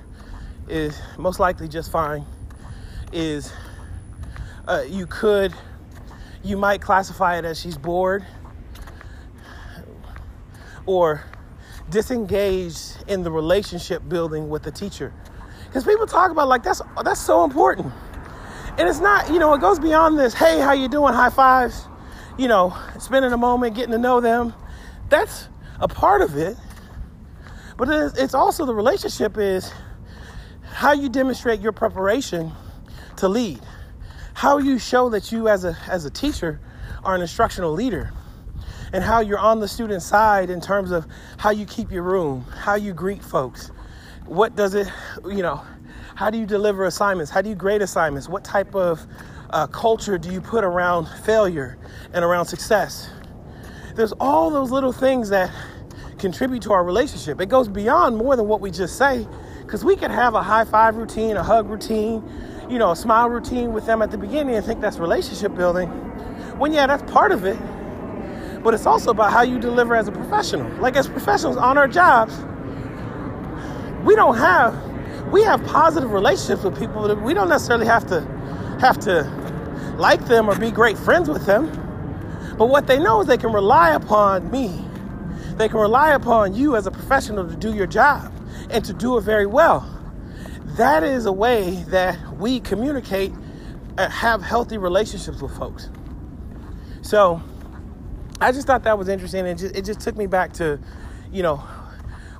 is 0.67 0.99
most 1.17 1.39
likely 1.39 1.67
just 1.67 1.91
fine. 1.91 2.25
Is 3.13 3.51
uh, 4.67 4.83
you 4.87 5.07
could, 5.07 5.53
you 6.43 6.57
might 6.57 6.81
classify 6.81 7.37
it 7.37 7.45
as 7.45 7.59
she's 7.59 7.77
bored 7.77 8.25
or 10.85 11.23
disengaged 11.89 12.97
in 13.07 13.23
the 13.23 13.31
relationship 13.31 14.07
building 14.09 14.49
with 14.49 14.63
the 14.63 14.71
teacher. 14.71 15.13
Because 15.67 15.85
people 15.85 16.05
talk 16.05 16.31
about 16.31 16.47
like 16.47 16.63
that's 16.63 16.81
that's 17.03 17.21
so 17.21 17.45
important. 17.45 17.93
And 18.77 18.87
it's 18.87 18.99
not, 18.99 19.29
you 19.29 19.39
know, 19.39 19.53
it 19.53 19.61
goes 19.61 19.79
beyond 19.79 20.19
this, 20.19 20.33
hey, 20.33 20.59
how 20.59 20.73
you 20.73 20.87
doing? 20.87 21.13
High 21.13 21.29
fives. 21.29 21.87
You 22.37 22.47
know, 22.47 22.75
spending 22.99 23.31
a 23.31 23.37
moment, 23.37 23.75
getting 23.75 23.91
to 23.91 23.97
know 23.97 24.19
them. 24.19 24.53
That's 25.09 25.47
a 25.79 25.87
part 25.87 26.21
of 26.21 26.35
it. 26.37 26.57
But 27.79 28.17
it's 28.17 28.33
also 28.33 28.65
the 28.65 28.75
relationship 28.75 29.37
is 29.37 29.71
how 30.63 30.91
you 30.91 31.07
demonstrate 31.07 31.61
your 31.61 31.71
preparation 31.71 32.51
to 33.15 33.29
lead. 33.29 33.61
How 34.33 34.57
you 34.57 34.77
show 34.77 35.09
that 35.09 35.31
you 35.31 35.47
as 35.47 35.63
a 35.63 35.77
as 35.87 36.03
a 36.03 36.09
teacher 36.09 36.59
are 37.05 37.15
an 37.15 37.21
instructional 37.21 37.71
leader 37.71 38.11
and 38.91 39.01
how 39.01 39.21
you're 39.21 39.39
on 39.39 39.61
the 39.61 39.67
student 39.67 40.01
side 40.01 40.49
in 40.49 40.59
terms 40.59 40.91
of 40.91 41.07
how 41.37 41.51
you 41.51 41.65
keep 41.65 41.89
your 41.89 42.03
room, 42.03 42.41
how 42.41 42.75
you 42.75 42.93
greet 42.93 43.23
folks, 43.23 43.71
what 44.25 44.57
does 44.57 44.73
it, 44.73 44.87
you 45.25 45.41
know, 45.41 45.61
how 46.15 46.29
do 46.29 46.37
you 46.37 46.45
deliver 46.45 46.85
assignments? 46.85 47.31
How 47.31 47.41
do 47.41 47.49
you 47.49 47.55
grade 47.55 47.81
assignments? 47.81 48.27
What 48.27 48.43
type 48.43 48.75
of 48.75 49.05
uh, 49.51 49.67
culture 49.67 50.17
do 50.17 50.29
you 50.31 50.41
put 50.41 50.65
around 50.65 51.07
failure 51.23 51.77
and 52.13 52.25
around 52.25 52.47
success? 52.47 53.09
There's 53.95 54.11
all 54.19 54.49
those 54.49 54.69
little 54.69 54.91
things 54.91 55.29
that 55.29 55.49
contribute 56.19 56.61
to 56.63 56.73
our 56.73 56.83
relationship. 56.83 57.41
It 57.41 57.49
goes 57.49 57.67
beyond 57.67 58.17
more 58.17 58.35
than 58.35 58.47
what 58.47 58.61
we 58.61 58.69
just 58.69 58.97
say, 58.97 59.27
because 59.61 59.83
we 59.83 59.95
could 59.95 60.11
have 60.11 60.35
a 60.35 60.43
high 60.43 60.65
five 60.65 60.97
routine, 60.97 61.37
a 61.37 61.43
hug 61.43 61.69
routine, 61.69 62.23
you 62.69 62.77
know, 62.77 62.91
a 62.91 62.95
smile 62.95 63.29
routine 63.29 63.73
with 63.73 63.85
them 63.85 64.01
at 64.01 64.11
the 64.11 64.17
beginning 64.17 64.55
and 64.55 64.65
think 64.65 64.81
that's 64.81 64.97
relationship 64.97 65.55
building. 65.55 65.89
When, 66.59 66.73
yeah, 66.73 66.85
that's 66.85 67.09
part 67.11 67.31
of 67.31 67.45
it. 67.45 67.57
But 68.63 68.73
it's 68.73 68.85
also 68.85 69.11
about 69.11 69.31
how 69.31 69.41
you 69.41 69.57
deliver 69.57 69.95
as 69.95 70.07
a 70.07 70.11
professional. 70.11 70.69
Like, 70.81 70.97
as 70.97 71.07
professionals 71.07 71.55
on 71.55 71.77
our 71.77 71.87
jobs, 71.87 72.37
we 74.05 74.15
don't 74.15 74.35
have, 74.37 74.75
we 75.31 75.41
have 75.43 75.65
positive 75.65 76.11
relationships 76.11 76.63
with 76.63 76.77
people 76.77 77.07
that 77.07 77.21
we 77.21 77.33
don't 77.33 77.49
necessarily 77.49 77.85
have 77.85 78.05
to, 78.07 78.21
have 78.81 78.99
to 78.99 79.23
like 79.97 80.25
them 80.25 80.49
or 80.49 80.59
be 80.59 80.71
great 80.71 80.97
friends 80.97 81.29
with 81.29 81.45
them. 81.45 81.67
But 82.57 82.67
what 82.67 82.87
they 82.87 82.99
know 82.99 83.21
is 83.21 83.27
they 83.27 83.37
can 83.37 83.53
rely 83.53 83.91
upon 83.91 84.51
me. 84.51 84.85
They 85.59 85.67
can 85.67 85.81
rely 85.81 86.11
upon 86.11 86.53
you 86.55 86.77
as 86.77 86.87
a 86.87 86.91
professional 86.91 87.45
to 87.45 87.53
do 87.53 87.75
your 87.75 87.85
job 87.85 88.31
and 88.69 88.83
to 88.85 88.93
do 88.93 89.17
it 89.17 89.21
very 89.25 89.45
well. 89.45 89.85
That 90.77 91.03
is 91.03 91.25
a 91.25 91.33
way 91.33 91.83
that 91.89 92.17
we 92.37 92.61
communicate 92.61 93.33
and 93.97 94.13
have 94.13 94.41
healthy 94.41 94.77
relationships 94.77 95.41
with 95.41 95.53
folks. 95.57 95.89
So 97.01 97.41
I 98.39 98.53
just 98.53 98.67
thought 98.67 98.83
that 98.83 98.97
was 98.97 99.09
interesting. 99.09 99.45
And 99.47 99.61
it 99.61 99.83
just 99.83 99.99
took 99.99 100.15
me 100.15 100.27
back 100.27 100.53
to, 100.53 100.79
you 101.29 101.43
know, 101.43 101.57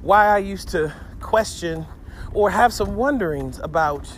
why 0.01 0.27
I 0.27 0.37
used 0.37 0.69
to 0.69 0.95
question 1.19 1.85
or 2.31 2.49
have 2.49 2.71
some 2.71 2.95
wonderings 2.95 3.59
about 3.59 4.09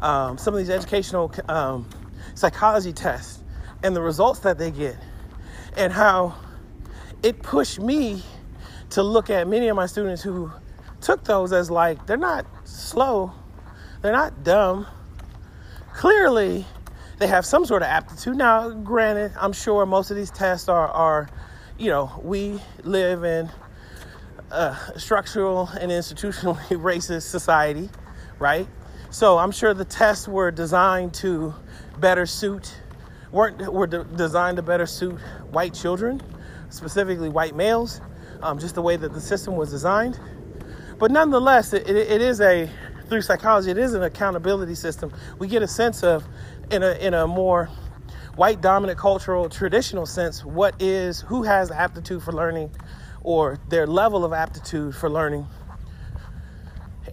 um, 0.00 0.36
some 0.36 0.52
of 0.52 0.58
these 0.58 0.68
educational 0.68 1.32
um, 1.48 1.88
psychology 2.34 2.92
tests 2.92 3.42
and 3.82 3.96
the 3.96 4.02
results 4.02 4.40
that 4.40 4.58
they 4.58 4.70
get, 4.70 4.98
and 5.78 5.90
how 5.90 6.34
it 7.22 7.42
pushed 7.42 7.80
me 7.80 8.22
to 8.94 9.02
look 9.02 9.28
at 9.28 9.48
many 9.48 9.66
of 9.66 9.74
my 9.74 9.86
students 9.86 10.22
who 10.22 10.52
took 11.00 11.24
those 11.24 11.52
as 11.52 11.68
like 11.68 12.06
they're 12.06 12.16
not 12.16 12.46
slow, 12.64 13.32
they're 14.00 14.12
not 14.12 14.44
dumb. 14.44 14.86
Clearly, 15.94 16.64
they 17.18 17.26
have 17.26 17.44
some 17.44 17.66
sort 17.66 17.82
of 17.82 17.88
aptitude. 17.88 18.36
Now, 18.36 18.70
granted, 18.70 19.32
I'm 19.36 19.52
sure 19.52 19.84
most 19.84 20.12
of 20.12 20.16
these 20.16 20.30
tests 20.30 20.68
are, 20.68 20.86
are 20.86 21.28
you 21.76 21.90
know, 21.90 22.20
we 22.22 22.60
live 22.84 23.24
in 23.24 23.50
a 24.52 24.76
structural 24.96 25.68
and 25.80 25.90
institutionally 25.90 26.56
racist 26.68 27.22
society, 27.22 27.90
right? 28.38 28.68
So 29.10 29.38
I'm 29.38 29.50
sure 29.50 29.74
the 29.74 29.84
tests 29.84 30.28
were 30.28 30.52
designed 30.52 31.14
to 31.14 31.52
better 31.98 32.26
suit, 32.26 32.72
weren't 33.32 33.72
were 33.72 33.88
de- 33.88 34.04
designed 34.04 34.58
to 34.58 34.62
better 34.62 34.86
suit 34.86 35.18
white 35.50 35.74
children, 35.74 36.22
specifically 36.70 37.28
white 37.28 37.56
males, 37.56 38.00
um, 38.44 38.58
just 38.58 38.74
the 38.74 38.82
way 38.82 38.96
that 38.96 39.12
the 39.12 39.20
system 39.20 39.56
was 39.56 39.70
designed. 39.70 40.20
But 40.98 41.10
nonetheless, 41.10 41.72
it, 41.72 41.88
it, 41.88 42.20
is 42.20 42.40
a, 42.40 42.68
through 43.08 43.22
psychology, 43.22 43.70
it 43.70 43.78
is 43.78 43.94
an 43.94 44.02
accountability 44.02 44.74
system. 44.74 45.12
We 45.38 45.48
get 45.48 45.62
a 45.62 45.68
sense 45.68 46.04
of, 46.04 46.24
in 46.70 46.82
a, 46.82 46.92
in 46.92 47.14
a 47.14 47.26
more 47.26 47.68
white 48.36 48.60
dominant 48.60 48.98
cultural 48.98 49.48
traditional 49.48 50.06
sense, 50.06 50.44
what 50.44 50.80
is, 50.80 51.22
who 51.22 51.42
has 51.42 51.70
aptitude 51.70 52.22
for 52.22 52.32
learning 52.32 52.70
or 53.22 53.58
their 53.68 53.86
level 53.86 54.24
of 54.24 54.32
aptitude 54.32 54.94
for 54.94 55.08
learning 55.08 55.46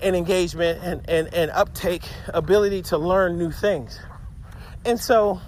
and 0.02 0.16
engagement 0.16 0.80
and, 0.84 1.10
and, 1.10 1.34
and 1.34 1.52
uptake, 1.52 2.04
ability 2.34 2.82
to 2.82 2.98
learn 2.98 3.38
new 3.38 3.52
things. 3.52 4.00
And 4.84 5.00
so 5.00 5.40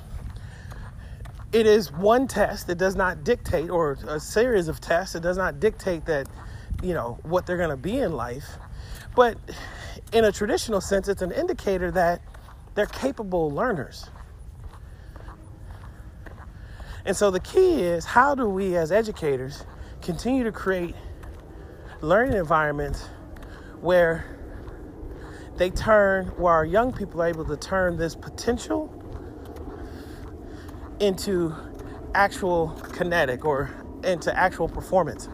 it 1.53 1.65
is 1.65 1.91
one 1.91 2.27
test 2.27 2.67
that 2.67 2.77
does 2.77 2.95
not 2.95 3.23
dictate, 3.23 3.69
or 3.69 3.97
a 4.07 4.19
series 4.19 4.67
of 4.67 4.81
tests 4.81 5.13
that 5.13 5.21
does 5.21 5.37
not 5.37 5.59
dictate 5.59 6.05
that 6.05 6.27
you 6.83 6.93
know, 6.93 7.17
what 7.23 7.45
they're 7.45 7.57
going 7.57 7.69
to 7.69 7.77
be 7.77 7.97
in 7.97 8.13
life. 8.13 8.45
But 9.15 9.37
in 10.11 10.25
a 10.25 10.31
traditional 10.31 10.81
sense, 10.81 11.07
it's 11.07 11.21
an 11.21 11.31
indicator 11.31 11.89
that 11.91 12.21
they're 12.75 12.85
capable 12.85 13.49
learners. 13.51 14.09
And 17.05 17.15
so 17.15 17.31
the 17.31 17.39
key 17.39 17.81
is 17.81 18.05
how 18.05 18.35
do 18.35 18.47
we 18.47 18.75
as 18.75 18.91
educators 18.91 19.65
continue 20.01 20.43
to 20.43 20.51
create 20.51 20.95
learning 22.01 22.37
environments 22.37 23.07
where 23.81 24.25
they 25.57 25.69
turn, 25.69 26.27
where 26.37 26.53
our 26.53 26.65
young 26.65 26.91
people 26.91 27.21
are 27.21 27.27
able 27.27 27.45
to 27.45 27.57
turn 27.57 27.97
this 27.97 28.15
potential 28.15 29.02
into 31.03 31.53
actual 32.15 32.69
kinetic 32.93 33.45
or 33.45 33.69
into 34.03 34.35
actual 34.37 34.67
performance. 34.67 35.27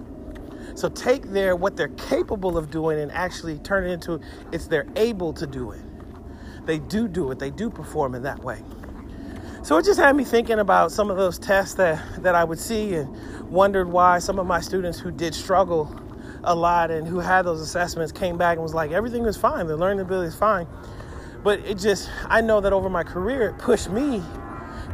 So 0.76 0.90
take 0.90 1.24
their 1.32 1.56
what 1.56 1.76
they're 1.76 1.90
capable 1.90 2.58
of 2.58 2.72
doing 2.72 3.00
and 3.00 3.12
actually 3.12 3.60
turn 3.60 3.86
it 3.86 3.92
into 3.92 4.20
it's 4.52 4.68
they're 4.68 4.88
able 4.96 5.34
to 5.34 5.46
do 5.46 5.72
it. 5.72 5.82
They 6.66 6.80
do 6.80 7.08
do 7.08 7.32
it. 7.32 7.40
They 7.40 7.50
do 7.50 7.70
perform 7.70 8.16
in 8.16 8.24
that 8.24 8.44
way. 8.44 8.62
So 9.62 9.78
it 9.78 9.86
just 9.86 10.00
had 10.00 10.16
me 10.16 10.24
thinking 10.24 10.60
about 10.60 10.92
some 10.92 11.10
of 11.10 11.18
those 11.18 11.38
tests 11.38 11.76
that, 11.76 12.24
that 12.24 12.34
I 12.34 12.44
would 12.44 12.60
see 12.60 12.96
and 12.96 13.50
wondered 13.50 13.90
why 13.90 14.20
some 14.20 14.40
of 14.40 14.48
my 14.48 14.62
students 14.62 15.00
who 15.00 15.12
did 15.12 15.36
struggle 15.36 15.94
a 16.46 16.56
lot 16.56 16.92
and 16.92 17.06
who 17.06 17.20
had 17.20 17.44
those 17.44 17.60
assessments 17.60 18.14
came 18.14 18.38
back 18.38 18.54
and 18.54 18.64
was 18.64 18.74
like, 18.74 18.92
everything 18.92 19.24
was 19.24 19.36
fine, 19.36 19.68
the 19.68 19.76
learning 19.76 20.00
ability 20.00 20.30
is 20.30 20.36
fine. 20.36 20.66
But 21.44 21.60
it 21.60 21.78
just, 21.78 22.10
I 22.28 22.40
know 22.40 22.62
that 22.62 22.72
over 22.72 22.90
my 22.90 23.04
career, 23.04 23.50
it 23.50 23.58
pushed 23.58 23.90
me 23.90 24.24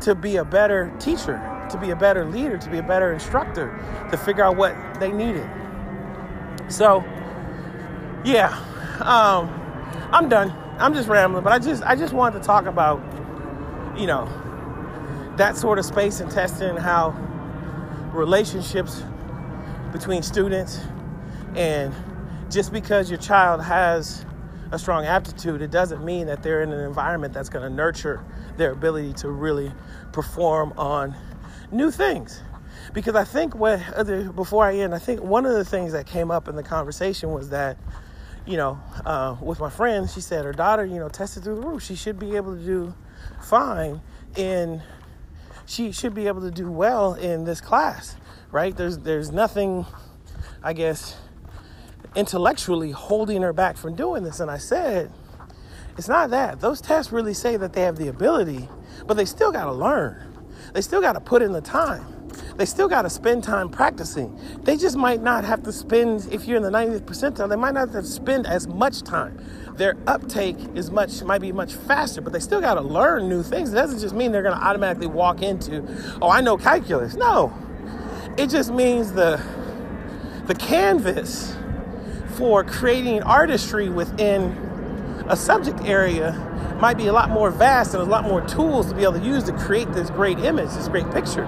to 0.01 0.15
be 0.15 0.37
a 0.37 0.45
better 0.45 0.93
teacher, 0.99 1.41
to 1.71 1.77
be 1.77 1.91
a 1.91 1.95
better 1.95 2.25
leader, 2.25 2.57
to 2.57 2.69
be 2.69 2.77
a 2.77 2.83
better 2.83 3.13
instructor, 3.13 3.77
to 4.11 4.17
figure 4.17 4.43
out 4.43 4.55
what 4.57 4.75
they 4.99 5.11
needed. 5.11 5.49
So, 6.69 7.03
yeah, 8.23 8.49
um, 9.01 9.49
I'm 10.11 10.29
done. 10.29 10.51
I'm 10.77 10.93
just 10.93 11.07
rambling, 11.07 11.43
but 11.43 11.53
I 11.53 11.59
just 11.59 11.83
I 11.83 11.95
just 11.95 12.13
wanted 12.13 12.39
to 12.39 12.45
talk 12.45 12.65
about, 12.65 13.01
you 13.97 14.07
know, 14.07 14.27
that 15.37 15.55
sort 15.57 15.79
of 15.79 15.85
space 15.85 16.19
and 16.19 16.29
testing 16.29 16.69
and 16.69 16.79
how 16.79 17.11
relationships 18.13 19.03
between 19.91 20.21
students 20.23 20.79
and 21.55 21.93
just 22.49 22.71
because 22.71 23.09
your 23.09 23.19
child 23.19 23.61
has 23.61 24.25
a 24.71 24.79
strong 24.79 25.05
aptitude, 25.05 25.61
it 25.61 25.71
doesn't 25.71 26.03
mean 26.03 26.27
that 26.27 26.43
they're 26.43 26.61
in 26.61 26.71
an 26.71 26.79
environment 26.79 27.33
that's 27.33 27.49
going 27.49 27.63
to 27.63 27.73
nurture 27.73 28.23
their 28.57 28.71
ability 28.71 29.13
to 29.13 29.29
really 29.29 29.71
perform 30.11 30.73
on 30.77 31.15
new 31.71 31.91
things 31.91 32.41
because 32.93 33.15
I 33.15 33.23
think 33.23 33.55
what 33.55 33.79
before 34.35 34.65
I 34.65 34.75
end, 34.77 34.93
I 34.93 34.99
think 34.99 35.21
one 35.21 35.45
of 35.45 35.53
the 35.53 35.65
things 35.65 35.91
that 35.93 36.05
came 36.05 36.31
up 36.31 36.47
in 36.47 36.55
the 36.55 36.63
conversation 36.63 37.31
was 37.31 37.49
that, 37.49 37.77
you 38.45 38.57
know, 38.57 38.79
uh, 39.05 39.35
with 39.41 39.59
my 39.59 39.69
friend, 39.69 40.09
she 40.09 40.21
said 40.21 40.45
her 40.45 40.53
daughter, 40.53 40.85
you 40.85 40.99
know, 40.99 41.09
tested 41.09 41.43
through 41.43 41.55
the 41.55 41.61
roof. 41.61 41.83
She 41.83 41.95
should 41.95 42.19
be 42.19 42.35
able 42.35 42.55
to 42.55 42.63
do 42.63 42.93
fine 43.41 44.01
in. 44.35 44.81
She 45.65 45.91
should 45.91 46.13
be 46.13 46.27
able 46.27 46.41
to 46.41 46.51
do 46.51 46.71
well 46.71 47.15
in 47.15 47.43
this 47.43 47.59
class, 47.59 48.15
right? 48.51 48.75
There's 48.75 48.99
there's 48.99 49.31
nothing, 49.31 49.85
I 50.63 50.73
guess, 50.73 51.17
intellectually 52.15 52.91
holding 52.91 53.41
her 53.41 53.53
back 53.53 53.77
from 53.77 53.95
doing 53.95 54.23
this. 54.23 54.39
And 54.39 54.51
I 54.51 54.57
said, 54.57 55.11
it's 55.97 56.07
not 56.07 56.29
that. 56.31 56.59
Those 56.59 56.81
tests 56.81 57.11
really 57.11 57.33
say 57.33 57.57
that 57.57 57.73
they 57.73 57.81
have 57.81 57.97
the 57.97 58.07
ability, 58.07 58.67
but 59.05 59.15
they 59.15 59.25
still 59.25 59.51
got 59.51 59.65
to 59.65 59.73
learn. 59.73 60.33
They 60.73 60.81
still 60.81 61.01
got 61.01 61.13
to 61.13 61.21
put 61.21 61.41
in 61.41 61.51
the 61.51 61.61
time 61.61 62.15
they 62.57 62.65
still 62.65 62.87
got 62.87 63.03
to 63.03 63.09
spend 63.09 63.43
time 63.43 63.69
practicing. 63.69 64.39
They 64.63 64.77
just 64.77 64.97
might 64.97 65.21
not 65.21 65.43
have 65.43 65.63
to 65.63 65.71
spend, 65.71 66.27
if 66.31 66.45
you're 66.45 66.57
in 66.57 66.63
the 66.63 66.69
90th 66.69 67.01
percentile, 67.01 67.49
they 67.49 67.55
might 67.55 67.73
not 67.73 67.89
have 67.89 68.03
to 68.03 68.09
spend 68.09 68.47
as 68.47 68.67
much 68.67 69.01
time. 69.01 69.39
Their 69.75 69.97
uptake 70.07 70.57
is 70.73 70.89
much, 70.89 71.21
might 71.23 71.41
be 71.41 71.51
much 71.51 71.73
faster, 71.73 72.21
but 72.21 72.31
they 72.31 72.39
still 72.39 72.61
got 72.61 72.75
to 72.75 72.81
learn 72.81 73.27
new 73.27 73.43
things. 73.43 73.71
It 73.71 73.75
doesn't 73.75 73.99
just 73.99 74.15
mean 74.15 74.31
they're 74.31 74.43
going 74.43 74.57
to 74.57 74.63
automatically 74.63 75.07
walk 75.07 75.41
into, 75.41 75.85
oh, 76.21 76.29
I 76.29 76.41
know 76.41 76.57
calculus. 76.57 77.15
No, 77.15 77.53
it 78.37 78.49
just 78.49 78.71
means 78.71 79.11
the, 79.11 79.41
the 80.45 80.55
canvas 80.55 81.55
for 82.35 82.63
creating 82.63 83.21
artistry 83.23 83.89
within 83.89 84.64
a 85.27 85.35
subject 85.35 85.81
area 85.81 86.33
might 86.79 86.97
be 86.97 87.07
a 87.07 87.13
lot 87.13 87.29
more 87.29 87.49
vast 87.49 87.93
and 87.93 88.03
a 88.03 88.05
lot 88.05 88.23
more 88.23 88.41
tools 88.41 88.89
to 88.89 88.95
be 88.95 89.03
able 89.03 89.13
to 89.13 89.25
use 89.25 89.43
to 89.45 89.53
create 89.53 89.91
this 89.93 90.09
great 90.09 90.39
image, 90.39 90.69
this 90.69 90.87
great 90.87 91.09
picture. 91.11 91.45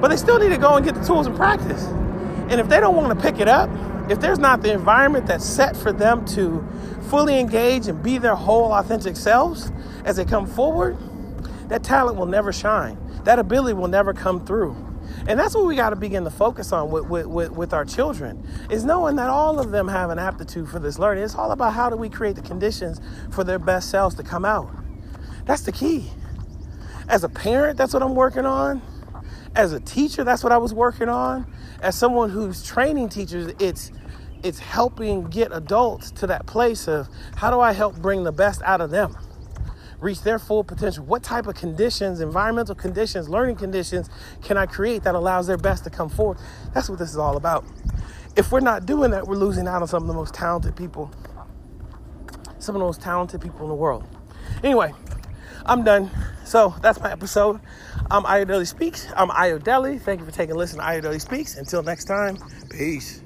But 0.00 0.08
they 0.08 0.16
still 0.16 0.38
need 0.38 0.50
to 0.50 0.58
go 0.58 0.74
and 0.74 0.84
get 0.84 0.94
the 0.94 1.04
tools 1.04 1.26
and 1.26 1.34
practice. 1.36 1.84
And 1.84 2.60
if 2.60 2.68
they 2.68 2.80
don't 2.80 2.94
want 2.94 3.18
to 3.18 3.22
pick 3.22 3.40
it 3.40 3.48
up, 3.48 3.70
if 4.10 4.20
there's 4.20 4.38
not 4.38 4.60
the 4.60 4.72
environment 4.72 5.26
that's 5.26 5.46
set 5.46 5.76
for 5.76 5.92
them 5.92 6.26
to 6.26 6.66
fully 7.08 7.38
engage 7.38 7.86
and 7.86 8.02
be 8.02 8.18
their 8.18 8.34
whole 8.34 8.72
authentic 8.72 9.16
selves 9.16 9.72
as 10.04 10.16
they 10.16 10.24
come 10.24 10.46
forward, 10.46 10.98
that 11.68 11.82
talent 11.82 12.18
will 12.18 12.26
never 12.26 12.52
shine. 12.52 12.98
That 13.24 13.38
ability 13.38 13.72
will 13.72 13.88
never 13.88 14.12
come 14.12 14.44
through. 14.44 14.76
And 15.26 15.40
that's 15.40 15.54
what 15.54 15.64
we 15.64 15.74
got 15.74 15.90
to 15.90 15.96
begin 15.96 16.24
to 16.24 16.30
focus 16.30 16.70
on 16.70 16.90
with, 16.90 17.06
with, 17.06 17.26
with, 17.26 17.50
with, 17.52 17.72
our 17.72 17.86
children 17.86 18.46
is 18.70 18.84
knowing 18.84 19.16
that 19.16 19.30
all 19.30 19.58
of 19.58 19.70
them 19.70 19.88
have 19.88 20.10
an 20.10 20.18
aptitude 20.18 20.68
for 20.68 20.78
this 20.78 20.98
learning. 20.98 21.24
It's 21.24 21.34
all 21.34 21.50
about 21.50 21.72
how 21.72 21.88
do 21.88 21.96
we 21.96 22.10
create 22.10 22.36
the 22.36 22.42
conditions 22.42 23.00
for 23.30 23.42
their 23.42 23.58
best 23.58 23.90
selves 23.90 24.14
to 24.16 24.22
come 24.22 24.44
out. 24.44 24.68
That's 25.46 25.62
the 25.62 25.72
key. 25.72 26.10
As 27.08 27.24
a 27.24 27.28
parent, 27.30 27.78
that's 27.78 27.94
what 27.94 28.02
I'm 28.02 28.14
working 28.14 28.44
on. 28.44 28.82
As 29.54 29.72
a 29.72 29.80
teacher, 29.80 30.24
that's 30.24 30.42
what 30.42 30.52
I 30.52 30.58
was 30.58 30.74
working 30.74 31.08
on. 31.08 31.46
As 31.80 31.96
someone 31.96 32.28
who's 32.28 32.66
training 32.66 33.08
teachers, 33.08 33.52
it's 33.58 33.92
it's 34.42 34.58
helping 34.58 35.24
get 35.24 35.52
adults 35.52 36.10
to 36.10 36.26
that 36.26 36.44
place 36.44 36.86
of 36.86 37.08
how 37.34 37.50
do 37.50 37.60
I 37.60 37.72
help 37.72 37.96
bring 37.96 38.24
the 38.24 38.32
best 38.32 38.60
out 38.62 38.82
of 38.82 38.90
them? 38.90 39.16
Reach 40.00 40.22
their 40.22 40.38
full 40.38 40.64
potential? 40.64 41.04
What 41.04 41.22
type 41.22 41.46
of 41.46 41.54
conditions, 41.54 42.20
environmental 42.20 42.74
conditions, 42.74 43.28
learning 43.28 43.56
conditions 43.56 44.08
can 44.42 44.56
I 44.56 44.66
create 44.66 45.02
that 45.04 45.14
allows 45.14 45.46
their 45.46 45.56
best 45.56 45.84
to 45.84 45.90
come 45.90 46.08
forward? 46.08 46.38
That's 46.72 46.88
what 46.88 46.98
this 46.98 47.10
is 47.10 47.16
all 47.16 47.36
about. 47.36 47.64
If 48.36 48.50
we're 48.50 48.60
not 48.60 48.86
doing 48.86 49.10
that, 49.12 49.26
we're 49.26 49.36
losing 49.36 49.68
out 49.68 49.82
on 49.82 49.88
some 49.88 50.02
of 50.02 50.08
the 50.08 50.14
most 50.14 50.34
talented 50.34 50.76
people, 50.76 51.10
some 52.58 52.74
of 52.74 52.80
the 52.80 52.86
most 52.86 53.00
talented 53.00 53.40
people 53.40 53.62
in 53.62 53.68
the 53.68 53.74
world. 53.74 54.04
Anyway, 54.62 54.92
I'm 55.66 55.84
done. 55.84 56.10
So 56.44 56.74
that's 56.82 57.00
my 57.00 57.10
episode. 57.10 57.60
I'm 58.10 58.24
Ayodele 58.24 58.66
Speaks. 58.66 59.06
I'm 59.16 59.28
Ayodele. 59.30 60.00
Thank 60.00 60.20
you 60.20 60.26
for 60.26 60.32
taking 60.32 60.54
a 60.54 60.58
listen 60.58 60.78
to 60.78 60.84
Ayodele 60.84 61.20
Speaks. 61.20 61.56
Until 61.56 61.82
next 61.82 62.04
time, 62.04 62.38
peace. 62.70 63.22